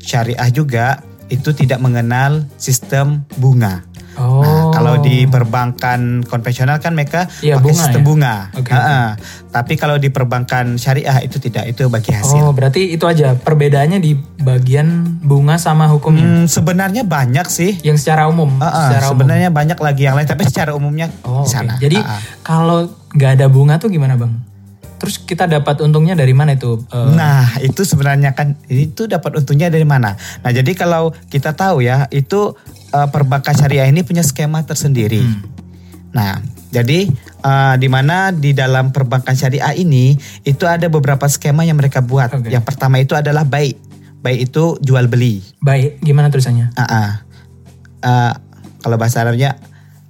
syariah 0.00 0.48
juga 0.52 1.04
itu 1.32 1.52
tidak 1.52 1.80
mengenal 1.80 2.44
sistem 2.56 3.28
bunga. 3.38 3.86
Oh. 4.12 4.40
Nah, 4.40 4.70
kalau 4.70 4.98
di 4.98 5.22
perbankan 5.24 6.22
konvensional 6.22 6.76
kan 6.76 6.92
mereka 6.92 7.30
Iya, 7.38 7.56
pakai 7.56 7.64
bunga 7.64 7.78
sistem 7.80 8.00
ya? 8.00 8.06
bunga. 8.06 8.34
Oke, 8.52 8.70
Ha-ha. 8.70 9.02
Tapi 9.48 9.72
kalau 9.74 9.96
di 9.96 10.08
perbankan 10.08 10.74
syariah 10.74 11.18
itu 11.20 11.36
tidak, 11.36 11.66
itu 11.66 11.86
bagi 11.86 12.10
hasil. 12.10 12.40
Oh, 12.40 12.50
berarti 12.50 12.90
itu 12.90 13.04
aja 13.04 13.34
perbedaannya 13.34 13.98
di 13.98 14.12
bagian 14.36 14.86
bunga 15.20 15.56
sama 15.56 15.86
hukumnya. 15.86 16.22
Hmm, 16.22 16.44
sebenarnya 16.44 17.02
banyak 17.02 17.46
sih. 17.46 17.78
Yang 17.80 18.02
secara 18.02 18.26
umum, 18.26 18.50
Ha-ha, 18.56 18.88
secara 18.88 19.04
umum. 19.06 19.12
sebenarnya 19.16 19.48
banyak 19.48 19.78
lagi 19.78 20.02
yang 20.02 20.14
lain, 20.14 20.26
tapi 20.26 20.42
secara 20.44 20.72
umumnya 20.72 21.06
Oh, 21.22 21.42
di 21.42 21.48
sana. 21.48 21.76
Jadi 21.76 21.96
Ha-ha. 21.96 22.18
kalau 22.42 22.90
nggak 23.10 23.30
ada 23.36 23.46
bunga 23.46 23.74
tuh 23.76 23.88
gimana 23.88 24.14
bang? 24.14 24.49
Terus 25.00 25.16
kita 25.16 25.48
dapat 25.48 25.80
untungnya 25.80 26.12
dari 26.12 26.36
mana 26.36 26.54
itu? 26.54 26.76
Eh, 26.92 27.08
Nah, 27.16 27.56
itu 27.64 27.88
sebenarnya 27.88 28.36
kan 28.36 28.60
itu 28.68 29.08
dapat 29.08 29.40
untungnya 29.40 29.72
dari 29.72 29.88
mana? 29.88 30.12
Nah, 30.44 30.50
jadi 30.52 30.68
kalau 30.76 31.16
kita 31.32 31.56
tahu 31.56 31.80
ya, 31.80 32.04
itu 32.12 32.52
eh, 32.92 33.08
perbankan 33.08 33.56
syariah 33.56 33.88
ini 33.88 34.04
punya 34.04 34.20
skema 34.20 34.60
tersendiri. 34.68 35.24
Hmm. 35.24 35.40
Nah, 36.12 36.36
jadi 36.68 37.08
eh, 37.40 37.74
di 37.80 37.88
mana 37.88 38.28
di 38.28 38.52
dalam 38.52 38.92
perbankan 38.92 39.32
syariah 39.32 39.72
ini 39.72 40.20
itu 40.44 40.68
ada 40.68 40.92
beberapa 40.92 41.24
skema 41.26 41.64
yang 41.64 41.80
mereka 41.80 42.04
buat. 42.04 42.28
Oke. 42.36 42.52
Yang 42.52 42.68
pertama 42.68 43.00
itu 43.00 43.16
adalah 43.16 43.48
baik. 43.48 43.80
Baik 44.20 44.52
itu 44.52 44.76
jual 44.84 45.08
beli. 45.08 45.40
baik, 45.64 46.04
gimana 46.04 46.28
tulisannya? 46.28 46.76
Ah, 46.76 46.84
ah. 46.84 47.10
Eh, 48.04 48.32
kalau 48.84 49.00
bahasa 49.00 49.24
Arabnya 49.24 49.56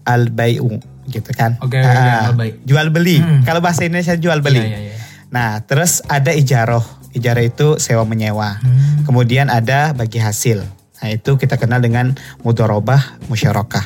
al 0.03 0.35
bai'u 0.35 0.83
gitu 1.09 1.31
kan. 1.33 1.57
Oke, 1.63 1.79
oke, 1.79 1.87
Ah, 1.87 2.29
al-bai'. 2.29 2.61
Jual 2.63 2.91
beli. 2.91 3.19
Hmm. 3.19 3.41
Kalau 3.43 3.61
bahasa 3.61 3.85
Indonesia 3.85 4.13
jual 4.15 4.45
beli. 4.45 4.61
Iya, 4.61 4.69
iya, 4.69 4.81
iya. 4.93 4.97
Nah, 5.31 5.63
terus 5.63 6.03
ada 6.05 6.31
ijaroh. 6.31 6.83
Ijarah 7.11 7.43
itu 7.43 7.79
sewa 7.79 8.05
menyewa. 8.05 8.61
Hmm. 8.61 9.03
Kemudian 9.03 9.49
ada 9.49 9.91
bagi 9.91 10.19
hasil. 10.19 10.63
Nah, 11.01 11.09
itu 11.09 11.35
kita 11.35 11.57
kenal 11.57 11.81
dengan 11.81 12.13
mudorobah 12.43 13.19
musyarakah. 13.27 13.83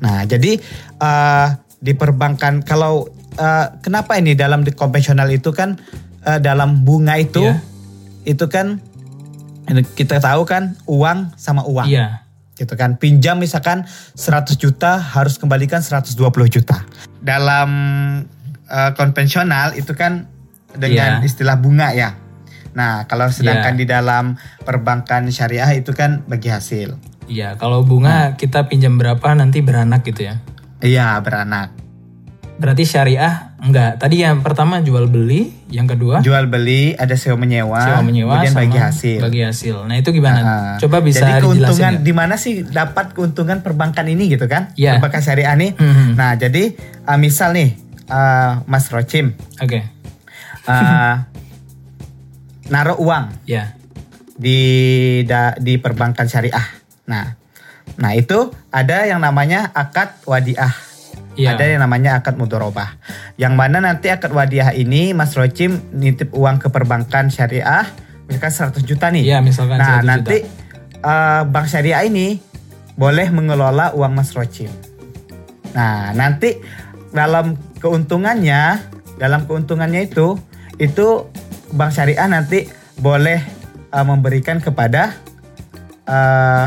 Nah, 0.00 0.24
jadi 0.24 0.56
eh, 1.00 1.48
di 1.80 1.92
perbankan 1.92 2.64
kalau 2.64 3.04
eh, 3.34 3.66
kenapa 3.80 4.16
ini 4.16 4.32
dalam 4.32 4.64
di 4.64 4.72
konvensional 4.72 5.28
itu 5.28 5.52
kan 5.52 5.76
eh, 6.24 6.40
dalam 6.40 6.84
bunga 6.84 7.20
itu 7.20 7.44
Iya. 7.44 7.60
itu 8.24 8.48
kan 8.48 8.80
kita 9.96 10.20
tahu 10.20 10.44
kan 10.44 10.76
uang 10.84 11.36
sama 11.36 11.64
uang 11.64 11.88
Iya. 11.88 12.23
Gitu 12.54 12.74
kan 12.74 12.94
pinjam 12.94 13.36
misalkan 13.36 13.82
100 14.14 14.54
juta 14.54 14.96
harus 14.96 15.36
kembalikan 15.36 15.82
120 15.82 16.14
juta 16.48 16.86
dalam 17.18 17.68
eh, 18.64 18.90
konvensional 18.94 19.74
itu 19.74 19.92
kan 19.92 20.30
dengan 20.72 21.18
Iya. 21.18 21.26
istilah 21.26 21.56
bunga 21.56 21.90
ya 21.90 22.14
nah 22.72 23.06
kalau 23.06 23.26
sedangkan 23.28 23.74
Iya. 23.74 23.80
di 23.80 23.86
dalam 23.86 24.24
perbankan 24.60 25.26
syariah 25.28 25.70
itu 25.74 25.90
kan 25.92 26.22
bagi 26.24 26.50
hasil 26.50 26.94
Iya, 27.24 27.56
kalau 27.56 27.80
bunga 27.80 28.36
kita 28.36 28.68
pinjam 28.68 29.00
berapa 29.00 29.32
nanti 29.32 29.58
beranak 29.58 30.04
gitu 30.04 30.28
ya. 30.28 30.38
iya 30.78 31.16
beranak 31.18 31.72
Berarti 32.54 32.86
syariah 32.86 33.50
enggak. 33.58 33.98
Tadi 33.98 34.22
yang 34.22 34.38
pertama 34.38 34.78
jual 34.78 35.06
beli, 35.06 35.50
yang 35.68 35.84
kedua 35.84 36.22
jual 36.22 36.46
beli 36.46 36.94
ada 36.94 37.12
sewa 37.12 37.34
menyewa, 37.36 37.76
sewa 37.76 38.00
menyewa 38.00 38.38
kemudian 38.38 38.54
bagi 38.54 38.78
hasil 38.78 39.18
Bagi 39.20 39.40
hasil. 39.42 39.76
Nah, 39.84 39.96
itu 39.96 40.10
gimana? 40.10 40.38
Ah. 40.38 40.74
Coba 40.78 41.00
bisa 41.00 41.26
jadi 41.26 41.42
keuntungan 41.42 41.92
di 42.00 42.12
mana 42.12 42.34
sih 42.36 42.62
dapat 42.62 43.10
keuntungan 43.10 43.58
perbankan 43.60 44.06
ini 44.06 44.28
gitu 44.28 44.46
kan 44.46 44.70
Iya. 44.74 44.96
perbankan 44.96 45.20
syariah 45.20 45.50
nih 45.52 45.74
Mhm. 45.74 46.08
nah 46.14 46.34
jadi 46.34 46.78
eh, 46.78 47.18
misal 47.18 47.50
nih 47.52 47.74
eh, 48.04 48.52
Mas 48.64 48.86
Rochim 48.88 49.34
Oke. 49.58 49.82
eh, 50.64 51.14
naruh 52.72 52.96
uang 52.96 53.34
Ya. 53.44 53.74
di 54.34 54.58
da- 55.24 55.54
di 55.56 55.76
perbankan 55.76 56.26
syariah. 56.26 56.64
Nah, 57.04 57.34
nah 57.94 58.12
itu 58.12 58.34
ada 58.68 59.04
yang 59.04 59.18
namanya 59.18 59.70
akad 59.70 60.16
wadiah. 60.24 60.72
Iya. 61.34 61.58
Ada 61.58 61.64
yang 61.66 61.80
namanya 61.82 62.22
akad 62.22 62.38
mudorobah. 62.38 62.94
Yang 63.34 63.54
mana 63.58 63.82
nanti 63.82 64.06
akad 64.06 64.30
wadiah 64.30 64.70
ini 64.70 65.10
Mas 65.10 65.34
Rochim 65.34 65.82
nitip 65.90 66.30
uang 66.30 66.62
ke 66.62 66.70
perbankan 66.70 67.26
syariah 67.26 67.90
misalkan 68.30 68.52
100 68.80 68.88
juta 68.88 69.10
nih. 69.10 69.24
Iya, 69.26 69.38
misalkan 69.42 69.76
nah, 69.76 70.00
100 70.00 70.02
juta. 70.02 70.08
nanti 70.08 70.36
eh, 71.02 71.42
bank 71.44 71.66
syariah 71.66 72.02
ini 72.06 72.38
boleh 72.94 73.28
mengelola 73.34 73.92
uang 73.92 74.12
Mas 74.14 74.30
Rochim. 74.32 74.70
Nah, 75.74 76.14
nanti 76.14 76.62
dalam 77.10 77.58
keuntungannya, 77.82 78.78
dalam 79.18 79.50
keuntungannya 79.50 80.06
itu, 80.06 80.38
itu 80.78 81.26
bank 81.74 81.90
syariah 81.90 82.30
nanti 82.30 82.70
boleh 83.02 83.42
eh, 83.90 84.04
memberikan 84.06 84.62
kepada 84.62 85.18
eh, 86.06 86.66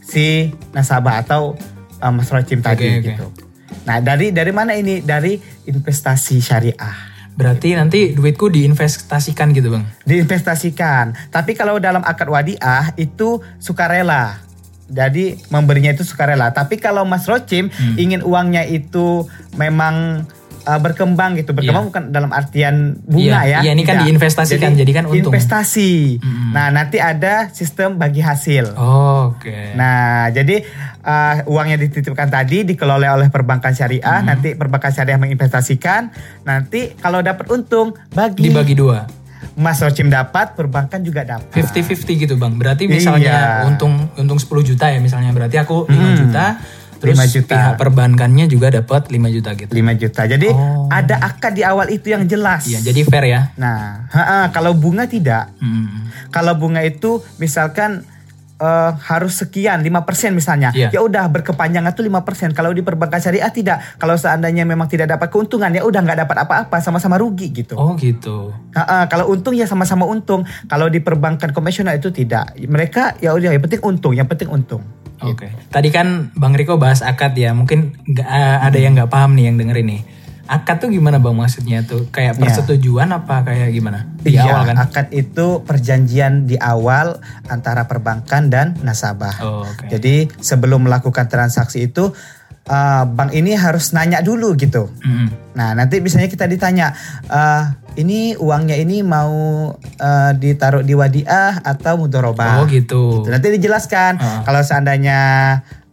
si 0.00 0.50
nasabah 0.72 1.22
atau 1.22 1.52
eh, 2.00 2.12
Mas 2.12 2.32
Rochim 2.32 2.64
tadi 2.64 2.88
Oke, 2.88 2.98
oke. 2.98 3.06
gitu. 3.12 3.45
Nah, 3.86 4.02
dari 4.02 4.34
dari 4.34 4.50
mana 4.50 4.74
ini? 4.74 4.98
Dari 5.00 5.38
investasi 5.64 6.42
syariah. 6.42 7.14
Berarti 7.36 7.76
nanti 7.76 8.00
duitku 8.10 8.48
diinvestasikan 8.48 9.52
gitu, 9.52 9.68
Bang. 9.68 9.84
diinvestasikan. 10.02 11.12
Tapi 11.28 11.52
kalau 11.52 11.76
dalam 11.76 12.00
akad 12.00 12.26
wadiah 12.26 12.96
itu 12.96 13.38
sukarela. 13.60 14.40
Jadi 14.86 15.36
memberinya 15.50 15.90
itu 15.90 16.06
sukarela. 16.06 16.50
Tapi 16.50 16.78
kalau 16.78 17.04
Mas 17.04 17.26
Rochim 17.26 17.68
Hmm. 17.68 17.94
ingin 17.98 18.22
uangnya 18.22 18.64
itu 18.64 19.26
memang 19.54 20.24
uh, 20.66 20.76
berkembang 20.76 21.38
gitu. 21.38 21.54
Berkembang 21.54 21.86
Iya. 21.86 21.90
bukan 21.94 22.02
dalam 22.10 22.30
artian 22.30 22.74
bunga 23.00 23.22
Iya, 23.40 23.40
ya. 23.48 23.58
iya, 23.62 23.70
ini 23.72 23.82
kan 23.82 23.96
Tidak. 23.96 24.06
diinvestasikan, 24.10 24.70
jadi 24.74 24.92
kan 24.92 25.04
untung. 25.06 25.30
Investasi. 25.30 26.18
Hmm. 26.18 26.50
Nah, 26.50 26.68
nanti 26.68 26.98
ada 26.98 27.48
sistem 27.50 27.94
bagi 27.94 28.18
hasil. 28.18 28.74
Oh, 28.74 29.32
Oke. 29.32 29.72
Nah, 29.72 30.28
jadi 30.28 30.66
uh, 31.00 31.46
uang 31.46 31.66
yang 31.68 31.80
dititipkan 31.80 32.26
tadi 32.26 32.62
dikelola 32.64 33.14
oleh 33.14 33.28
perbankan 33.28 33.72
syariah, 33.72 34.20
Hmm. 34.20 34.28
nanti 34.28 34.52
perbankan 34.52 34.90
syariah 34.90 35.16
menginvestasikan, 35.16 36.10
nanti 36.42 36.92
kalau 36.96 37.20
dapat 37.20 37.46
untung 37.48 37.94
bagi 38.10 38.46
Dibagi 38.46 38.74
dua. 38.74 39.06
Mas 39.54 39.80
Rochim 39.80 40.08
dapat, 40.08 40.52
perbankan 40.52 41.00
juga 41.00 41.24
dapat. 41.24 41.48
50-50 41.48 42.12
gitu, 42.18 42.36
Bang. 42.36 42.56
Berarti 42.56 42.84
misalnya 42.86 43.64
Iya. 43.64 43.66
untung 43.66 44.12
untung 44.14 44.36
10 44.36 44.60
juta 44.62 44.84
ya 44.86 45.00
misalnya. 45.00 45.32
Berarti 45.32 45.56
aku 45.56 45.86
5 45.86 45.96
Hmm. 45.96 46.16
juta. 46.18 46.46
Terus 46.96 47.16
5 47.16 47.28
juta. 47.28 47.52
pihak 47.52 47.74
perbankannya 47.76 48.44
juga 48.46 48.72
dapat 48.72 49.08
5 49.08 49.28
juta 49.28 49.50
gitu. 49.52 49.70
5 49.70 49.92
juta. 49.94 50.22
Jadi 50.24 50.48
Oh. 50.50 50.88
ada 50.88 51.16
akad 51.20 51.52
di 51.52 51.62
awal 51.62 51.88
itu 51.88 52.08
yang 52.08 52.24
jelas. 52.24 52.64
Iya, 52.64 52.80
jadi 52.82 53.00
fair 53.04 53.24
ya. 53.26 53.40
Nah, 53.54 54.08
ha-ha, 54.08 54.48
kalau 54.50 54.72
bunga 54.72 55.04
tidak. 55.04 55.52
Hmm. 55.58 56.08
Kalau 56.28 56.56
bunga 56.56 56.80
itu 56.80 57.20
misalkan 57.36 58.04
eh, 58.60 58.90
harus 58.96 59.34
sekian 59.36 59.80
5% 59.80 60.32
misalnya. 60.32 60.70
Iya. 60.72 60.92
Ya 60.92 61.00
udah 61.04 61.28
berkepanjangan 61.28 61.92
tuh 61.92 62.04
5%. 62.08 62.56
Kalau 62.56 62.72
di 62.72 62.80
perbankan 62.80 63.20
syariah 63.20 63.52
tidak. 63.52 63.82
Kalau 64.00 64.16
seandainya 64.16 64.64
memang 64.64 64.88
tidak 64.88 65.12
dapat 65.12 65.28
keuntungan 65.32 65.72
ya 65.72 65.84
udah 65.84 66.00
nggak 66.02 66.26
dapat 66.26 66.36
apa-apa, 66.48 66.76
sama-sama 66.80 67.20
rugi 67.20 67.52
gitu. 67.52 67.76
Oh 67.76 67.94
gitu. 67.96 68.52
Ha-ha, 68.76 69.08
kalau 69.08 69.32
untung 69.32 69.56
ya 69.56 69.68
sama-sama 69.68 70.04
untung. 70.08 70.44
Kalau 70.68 70.88
di 70.88 71.00
perbankan 71.00 71.52
konvensional 71.52 71.96
itu 71.96 72.12
tidak. 72.12 72.56
Mereka 72.56 73.20
ya 73.20 73.36
udah 73.36 73.52
yang 73.52 73.62
penting 73.62 73.82
untung, 73.84 74.12
yang 74.16 74.28
penting 74.28 74.48
untung. 74.48 74.82
Oke. 75.24 75.48
Tadi 75.72 75.88
kan 75.88 76.28
Bang 76.36 76.52
Riko 76.52 76.76
bahas 76.76 77.00
akad 77.00 77.32
ya. 77.36 77.56
Mungkin 77.56 78.04
nggak 78.04 78.28
eh, 78.28 78.58
ada 78.60 78.78
yang 78.78 78.92
nggak 78.96 79.08
paham 79.08 79.32
nih 79.32 79.48
yang 79.52 79.56
denger 79.56 79.78
ini. 79.80 79.98
Akad 80.46 80.78
tuh 80.78 80.88
gimana 80.88 81.18
Bang 81.18 81.34
maksudnya 81.34 81.82
tuh? 81.82 82.06
Kayak 82.08 82.38
Iya. 82.38 82.40
persetujuan 82.42 83.10
apa 83.10 83.42
kayak 83.42 83.70
gimana? 83.70 84.06
Di 84.22 84.34
Iya, 84.34 84.46
awal 84.46 84.62
kan? 84.70 84.76
akad 84.78 85.06
itu 85.10 85.60
perjanjian 85.62 86.46
di 86.46 86.54
awal 86.54 87.18
antara 87.46 87.84
perbankan 87.84 88.46
dan 88.46 88.78
nasabah. 88.80 89.34
Oh, 89.42 89.66
oke. 89.66 89.90
Jadi 89.90 90.30
sebelum 90.38 90.86
melakukan 90.86 91.26
transaksi 91.26 91.90
itu 91.90 92.14
uh, 92.66 93.04
bank 93.06 93.34
ini 93.34 93.54
harus 93.54 93.90
nanya 93.90 94.22
dulu 94.22 94.54
gitu. 94.54 94.86
Mm-mm. 95.02 95.54
Nah 95.54 95.74
nanti 95.74 95.98
biasanya 95.98 96.26
kita 96.26 96.46
ditanya, 96.46 96.94
uh, 97.26 97.74
ini 97.94 98.34
uangnya 98.36 98.76
ini 98.76 99.02
mau 99.02 99.34
uh, 99.74 100.32
ditaruh 100.32 100.82
di 100.82 100.94
wadiah 100.94 101.58
atau 101.60 101.98
mudorobah. 101.98 102.62
Oh 102.62 102.66
gitu. 102.70 103.22
Gitu. 103.24 103.30
Nanti 103.30 103.46
dijelaskan 103.50 104.12
Ah. 104.18 104.40
kalau 104.42 104.62
seandainya 104.62 105.18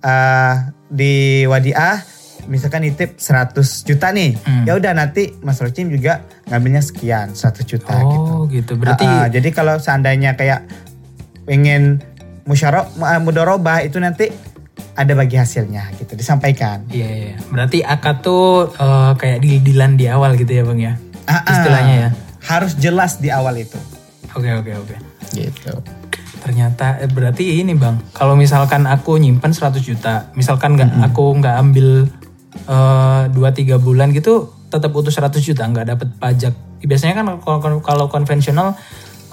uh, 0.01 0.53
di 0.89 1.41
wadiah 1.45 2.01
misalkan 2.45 2.83
nitip 2.83 3.15
100 3.15 3.55
juta 3.83 4.09
nih. 4.09 4.35
Hmm. 4.39 4.63
Ya 4.63 4.73
udah 4.73 4.91
nanti 4.91 5.35
Mas 5.39 5.59
Rochim 5.59 5.87
juga 5.87 6.21
ngambilnya 6.47 6.81
sekian 6.81 7.31
100 7.31 7.63
juta 7.63 7.93
gitu. 7.93 8.29
Oh 8.29 8.43
gitu. 8.47 8.73
Berarti 8.75 9.03
Ah, 9.03 9.25
ah, 9.25 9.27
jadi 9.27 9.49
kalau 9.49 9.77
seandainya 9.77 10.33
kayak 10.33 10.65
pengen 11.43 11.99
musyarok 12.43 12.91
mudorobah 13.19 13.83
itu 13.83 13.99
nanti 13.99 14.31
ada 14.93 15.13
bagi 15.13 15.35
hasilnya 15.35 15.95
gitu 15.97 16.13
disampaikan. 16.13 16.85
Iya, 16.87 17.07
iya. 17.07 17.25
iya. 17.33 17.37
Berarti 17.49 17.81
akad 17.81 18.21
tuh 18.21 18.69
eh, 18.69 19.11
kayak 19.15 19.39
deal-dealan 19.41 19.95
di 19.95 20.05
awal 20.07 20.35
gitu 20.35 20.51
ya 20.51 20.63
Bang 20.63 20.79
ya? 20.79 20.93
Ah, 21.25 21.41
ah. 21.41 21.51
Istilahnya 21.51 21.95
ya? 21.95 22.09
Harus 22.43 22.75
jelas 22.75 23.17
di 23.17 23.31
awal 23.31 23.57
itu. 23.57 23.79
Oke, 24.35 24.51
oke, 24.51 24.71
oke. 24.75 24.95
Gitu. 25.31 25.73
Ternyata 26.43 26.99
eh, 26.99 27.07
berarti 27.07 27.63
ini 27.63 27.71
Bang, 27.73 28.03
kalau 28.11 28.35
misalkan 28.35 28.83
aku 28.83 29.15
nyimpen 29.15 29.55
100 29.55 29.79
juta, 29.79 30.27
misalkan 30.35 30.75
nggak 30.75 30.91
Hmm. 30.91 31.07
aku 31.07 31.23
nggak 31.39 31.55
ambil 31.55 31.87
dua 33.33 33.49
2 33.51 33.77
3 33.77 33.77
bulan 33.81 34.09
gitu 34.13 34.49
tetap 34.69 34.89
utuh 34.89 35.13
100 35.13 35.37
juta 35.41 35.63
nggak 35.69 35.87
dapat 35.93 36.07
pajak. 36.17 36.53
Biasanya 36.83 37.21
kan 37.21 37.25
kalau, 37.39 37.79
kalau 37.79 38.05
konvensional 38.09 38.75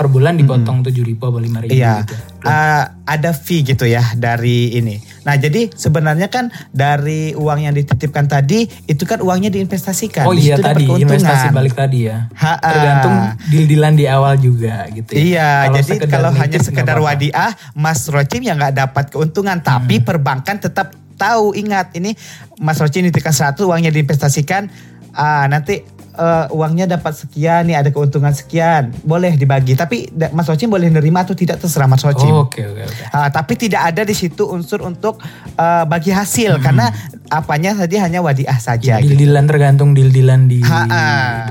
per 0.01 0.09
bulan 0.09 0.33
dipotong 0.33 0.81
tujuh 0.81 1.05
ribu 1.05 1.29
atau 1.29 1.37
lima 1.37 1.61
ribu 1.61 1.77
Iya, 1.77 2.09
gitu. 2.09 2.17
uh, 2.49 2.89
ada 3.05 3.37
fee 3.37 3.61
gitu 3.61 3.85
ya 3.85 4.01
dari 4.17 4.73
ini. 4.73 4.97
Nah, 5.29 5.37
jadi 5.37 5.69
sebenarnya 5.69 6.33
kan 6.33 6.49
dari 6.73 7.37
uang 7.37 7.69
yang 7.69 7.77
dititipkan 7.77 8.25
tadi 8.25 8.65
itu 8.89 9.05
kan 9.05 9.21
uangnya 9.21 9.53
diinvestasikan. 9.53 10.25
Oh 10.25 10.33
iya 10.33 10.57
tadi 10.57 10.89
investasi 10.89 11.53
balik 11.53 11.77
tadi 11.77 12.09
ya. 12.09 12.33
Ha, 12.33 12.49
ah. 12.57 12.73
Tergantung 12.73 13.17
deal-dealan 13.53 13.95
di 14.01 14.09
awal 14.09 14.41
juga 14.41 14.89
gitu. 14.89 15.13
ya. 15.13 15.21
Iya, 15.21 15.51
jadi 15.77 16.01
sekedar 16.01 16.09
kalau 16.17 16.31
hanya 16.33 16.59
sekedar 16.65 16.97
wadiah, 16.97 17.53
Mas 17.77 18.09
Rocim 18.09 18.41
ya 18.41 18.57
nggak 18.57 18.75
dapat 18.81 19.05
keuntungan, 19.13 19.61
tapi 19.61 20.01
Hmm. 20.01 20.07
perbankan 20.09 20.57
tetap 20.65 20.97
tahu 21.21 21.53
ingat 21.53 21.93
ini 21.93 22.17
Mas 22.57 22.81
Rocim 22.81 23.05
nitipkan 23.05 23.31
100 23.31 23.61
uangnya 23.61 23.93
diinvestasikan, 23.93 24.73
ah 25.13 25.45
nanti 25.45 25.85
eh, 26.11 26.47
uangnya 26.51 26.91
dapat 26.91 27.13
sekian 27.15 27.65
nih 27.65 27.77
ada 27.77 27.89
keuntungan 27.89 28.33
sekian, 28.33 28.91
boleh 29.05 29.37
dibagi. 29.37 29.73
Tapi 29.73 30.09
Mas 30.33 30.45
Rocim 30.45 30.67
boleh 30.67 30.89
nerima 30.89 31.23
atau 31.23 31.33
tidak 31.33 31.61
terserah 31.61 31.87
Mas 31.87 32.01
Rocim. 32.01 32.29
Oh, 32.29 32.49
Oke 32.49 32.65
oke 32.65 32.83
oke. 32.83 33.05
Ah, 33.11 33.29
tapi 33.29 33.55
tidak 33.55 33.93
ada 33.93 34.03
di 34.03 34.13
situ 34.13 34.45
unsur 34.45 34.81
untuk 34.81 35.21
eh, 35.55 35.85
bagi 35.85 36.11
hasil 36.11 36.57
karena 36.59 36.89
apanya 37.29 37.77
tadi 37.77 37.97
hanya 37.97 38.21
wadiah 38.21 38.57
saja. 38.57 38.99
gitu. 38.99 39.13
Deal-dealan 39.13 39.45
tergantung 39.45 39.93
deal-dealan 39.93 40.49
di 40.49 40.65
Ha-ha. 40.65 41.05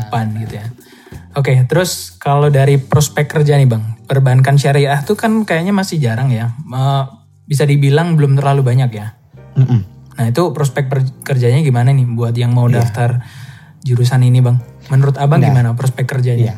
depan 0.03 0.33
gitu 0.41 0.57
ya. 0.57 0.67
Oke, 1.33 1.53
terus 1.65 2.17
kalau 2.17 2.49
dari 2.49 2.75
prospek 2.75 3.29
kerja 3.29 3.53
nih 3.55 3.65
bang, 3.65 4.01
perbankan 4.03 4.57
syariah 4.57 4.97
tuh 5.01 5.13
kan 5.13 5.31
kayaknya 5.45 5.71
masih 5.71 5.95
jarang 5.97 6.29
ya. 6.29 6.51
Eh, 6.51 7.03
bisa 7.45 7.63
dibilang 7.63 8.13
belum 8.13 8.35
terlalu 8.35 8.61
banyak 8.61 8.91
ya. 8.91 9.17
Mm-mm. 9.59 9.81
Nah 10.19 10.25
itu 10.27 10.43
prospek 10.51 10.91
kerjanya 11.23 11.63
gimana 11.63 11.95
nih 11.95 12.03
buat 12.11 12.35
yang 12.35 12.51
mau 12.51 12.67
Iya. 12.67 12.83
daftar 12.83 13.23
jurusan 13.83 14.23
ini 14.27 14.43
bang? 14.43 14.59
Menurut 14.91 15.15
abang 15.15 15.39
Nah, 15.39 15.47
gimana 15.47 15.71
prospek 15.77 16.03
kerjanya? 16.07 16.43
Iya. 16.43 16.55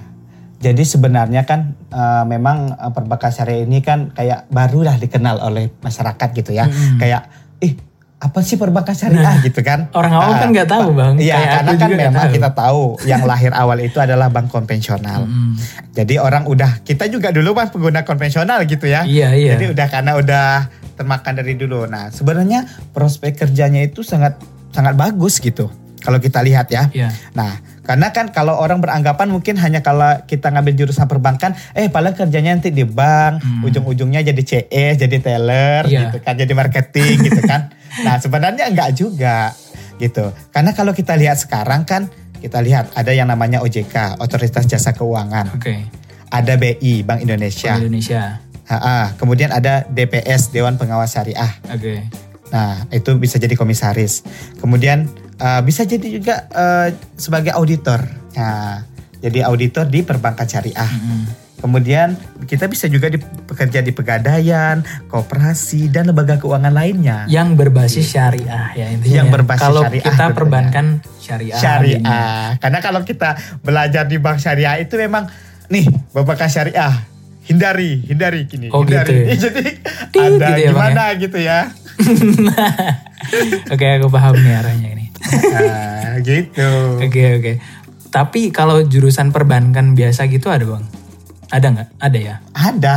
Jadi 0.62 0.84
sebenarnya 0.86 1.46
kan 1.46 1.77
eh, 1.89 2.24
memang 2.25 2.74
eh, 2.74 2.91
perbankan 2.93 3.34
syariah 3.34 3.65
ini 3.65 3.81
kan 3.81 4.13
kayak 4.13 4.50
baru 4.50 4.86
lah 4.86 4.96
dikenal 4.98 5.41
oleh 5.41 5.70
masyarakat 5.81 6.29
gitu 6.34 6.53
ya. 6.53 6.65
Mm-mm. 6.70 6.98
Kayak 6.98 7.29
ih 7.62 7.77
apa 8.22 8.46
sih 8.46 8.54
perbankan 8.54 8.94
syariah 8.94 9.42
gitu 9.42 9.66
kan? 9.66 9.90
Orang 9.92 10.13
awam 10.13 10.32
Ah, 10.32 10.38
kan 10.38 10.50
nggak 10.54 10.70
tahu 10.70 10.94
bang. 10.94 11.18
Iya, 11.18 11.38
karena 11.58 11.72
kan 11.74 11.90
memang 11.90 12.13
tahu. 12.22 12.36
kita 12.38 12.50
tahu 12.54 12.82
yang 13.04 13.25
lahir 13.25 13.50
awal 13.51 13.78
itu 13.78 13.98
adalah 13.98 14.30
bank 14.30 14.46
konvensional. 14.48 15.25
Mm. 15.25 15.58
Jadi 15.92 16.16
orang 16.16 16.46
udah 16.46 16.86
kita 16.86 17.10
juga 17.10 17.34
dulu 17.34 17.51
kan 17.51 17.74
pengguna 17.74 18.06
konvensional 18.06 18.62
gitu 18.63 18.86
ya. 18.86 19.01
Iya 19.04 19.34
iya. 19.34 19.58
Jadi 19.58 19.74
udah 19.74 19.88
karena 19.90 20.12
udah 20.16 20.70
termakan 20.94 21.34
dari 21.36 21.58
dulu. 21.58 21.90
Nah, 21.90 22.13
sebenarnya 22.13 22.63
prospek 22.94 23.42
kerjanya 23.42 23.82
itu 23.82 24.06
sangat 24.06 24.38
sangat 24.70 24.94
bagus 24.94 25.42
gitu. 25.42 25.74
Kalau 25.98 26.18
kita 26.18 26.42
lihat 26.42 26.70
ya. 26.70 26.94
Iya. 26.94 27.10
Nah, 27.34 27.58
karena 27.82 28.10
kan 28.10 28.30
kalau 28.30 28.54
orang 28.54 28.78
beranggapan 28.80 29.30
mungkin 29.30 29.58
hanya 29.58 29.82
kalau 29.82 30.22
kita 30.25 30.50
ngambil 30.50 30.74
jurusan 30.75 31.06
perbankan, 31.06 31.58
eh 31.74 31.90
paling 31.90 32.13
kerjanya 32.13 32.54
nanti 32.54 32.70
di 32.70 32.82
bank, 32.82 33.42
Hmm. 33.42 33.66
ujung-ujungnya 33.66 34.22
jadi 34.24 34.42
CS, 34.42 34.94
jadi 35.00 35.18
teller 35.18 35.84
Iya. 35.86 36.10
gitu 36.10 36.18
kan, 36.22 36.38
jadi 36.38 36.54
marketing 36.54 37.18
gitu 37.24 37.42
kan. 37.44 37.70
Nah, 38.03 38.15
sebenarnya 38.24 38.71
enggak 38.71 38.95
juga 38.95 39.51
gitu. 40.00 40.31
Karena 40.55 40.71
kalau 40.71 40.95
kita 40.95 41.13
lihat 41.19 41.38
sekarang 41.38 41.83
kan 41.83 42.07
kita 42.41 42.63
lihat 42.63 42.95
ada 42.98 43.12
yang 43.13 43.29
namanya 43.29 43.62
OJK, 43.62 44.17
Otoritas 44.17 44.65
Jasa 44.65 44.95
Keuangan. 44.98 45.53
Oke. 45.53 45.86
Ada 46.31 46.55
BI, 46.55 47.03
Bank 47.03 47.21
Indonesia. 47.21 47.75
Bank 47.75 47.86
Indonesia. 47.86 48.39
Ha-ha. 48.71 49.13
Kemudian 49.19 49.51
ada 49.51 49.83
DPS, 49.86 50.50
Dewan 50.50 50.79
Pengawas 50.79 51.12
Syariah. 51.12 51.51
Oke. 51.69 52.07
Nah, 52.51 52.88
itu 52.91 53.15
bisa 53.19 53.39
jadi 53.39 53.55
komisaris. 53.55 54.24
Kemudian 54.60 55.07
uh, 55.39 55.62
bisa 55.63 55.83
jadi 55.88 56.07
juga 56.07 56.48
uh, 56.51 56.88
sebagai 57.15 57.55
auditor. 57.55 58.03
Nah, 58.36 58.83
jadi 59.21 59.48
auditor 59.48 59.88
di 59.88 60.01
perbankan 60.01 60.50
syariah. 60.50 60.91
Mm-mm. 60.91 61.40
Kemudian 61.62 62.18
kita 62.50 62.65
bisa 62.65 62.89
juga 62.89 63.06
di, 63.13 63.22
bekerja 63.22 63.86
di 63.86 63.94
pegadaian, 63.94 64.82
koperasi 65.06 65.93
dan 65.93 66.10
lembaga 66.10 66.41
keuangan 66.41 66.74
lainnya. 66.74 67.30
Yang 67.30 67.54
berbasis 67.54 68.10
syariah 68.10 68.74
ya 68.74 68.89
intinya. 68.89 69.21
Yang 69.21 69.28
ya. 69.30 69.34
berbasis 69.38 69.62
Kalau 69.62 69.82
syariah, 69.86 70.02
kita 70.02 70.24
betul 70.26 70.38
perbankan 70.41 70.86
syariah. 71.21 71.60
Syariah. 71.62 72.45
Karena 72.58 72.80
kalau 72.82 73.02
kita 73.06 73.38
belajar 73.62 74.10
di 74.10 74.17
bank 74.17 74.41
syariah 74.41 74.82
itu 74.82 74.97
memang 74.97 75.30
nih 75.69 75.86
perbankan 76.10 76.50
syariah 76.50 76.93
hindari, 77.45 78.02
hindari 78.10 78.50
gini, 78.50 78.74
Oh, 78.74 78.82
hindari. 78.82 79.06
gitu 79.06 79.21
ya. 79.21 79.36
Jadi 79.45 79.63
Tit 80.12 80.21
ada 80.21 80.47
gitu 80.50 80.62
ya, 80.65 80.69
gimana 80.74 81.04
gitu 81.13 81.38
ya. 81.38 81.60
Oke 83.74 83.86
aku 84.02 84.08
paham 84.10 84.34
nih 84.34 84.54
arahnya 84.58 84.89
ini. 84.97 85.06
Nah, 85.13 86.17
gitu. 86.28 86.69
Oke 86.97 87.24
oke. 87.38 87.54
Tapi 88.12 88.52
kalau 88.52 88.84
jurusan 88.84 89.32
perbankan 89.32 89.95
biasa 89.95 90.28
gitu 90.28 90.52
ada 90.52 90.65
bang? 90.67 90.84
Ada 91.52 91.68
nggak? 91.68 91.90
Ada 92.00 92.20
ya. 92.20 92.36
Ada, 92.56 92.96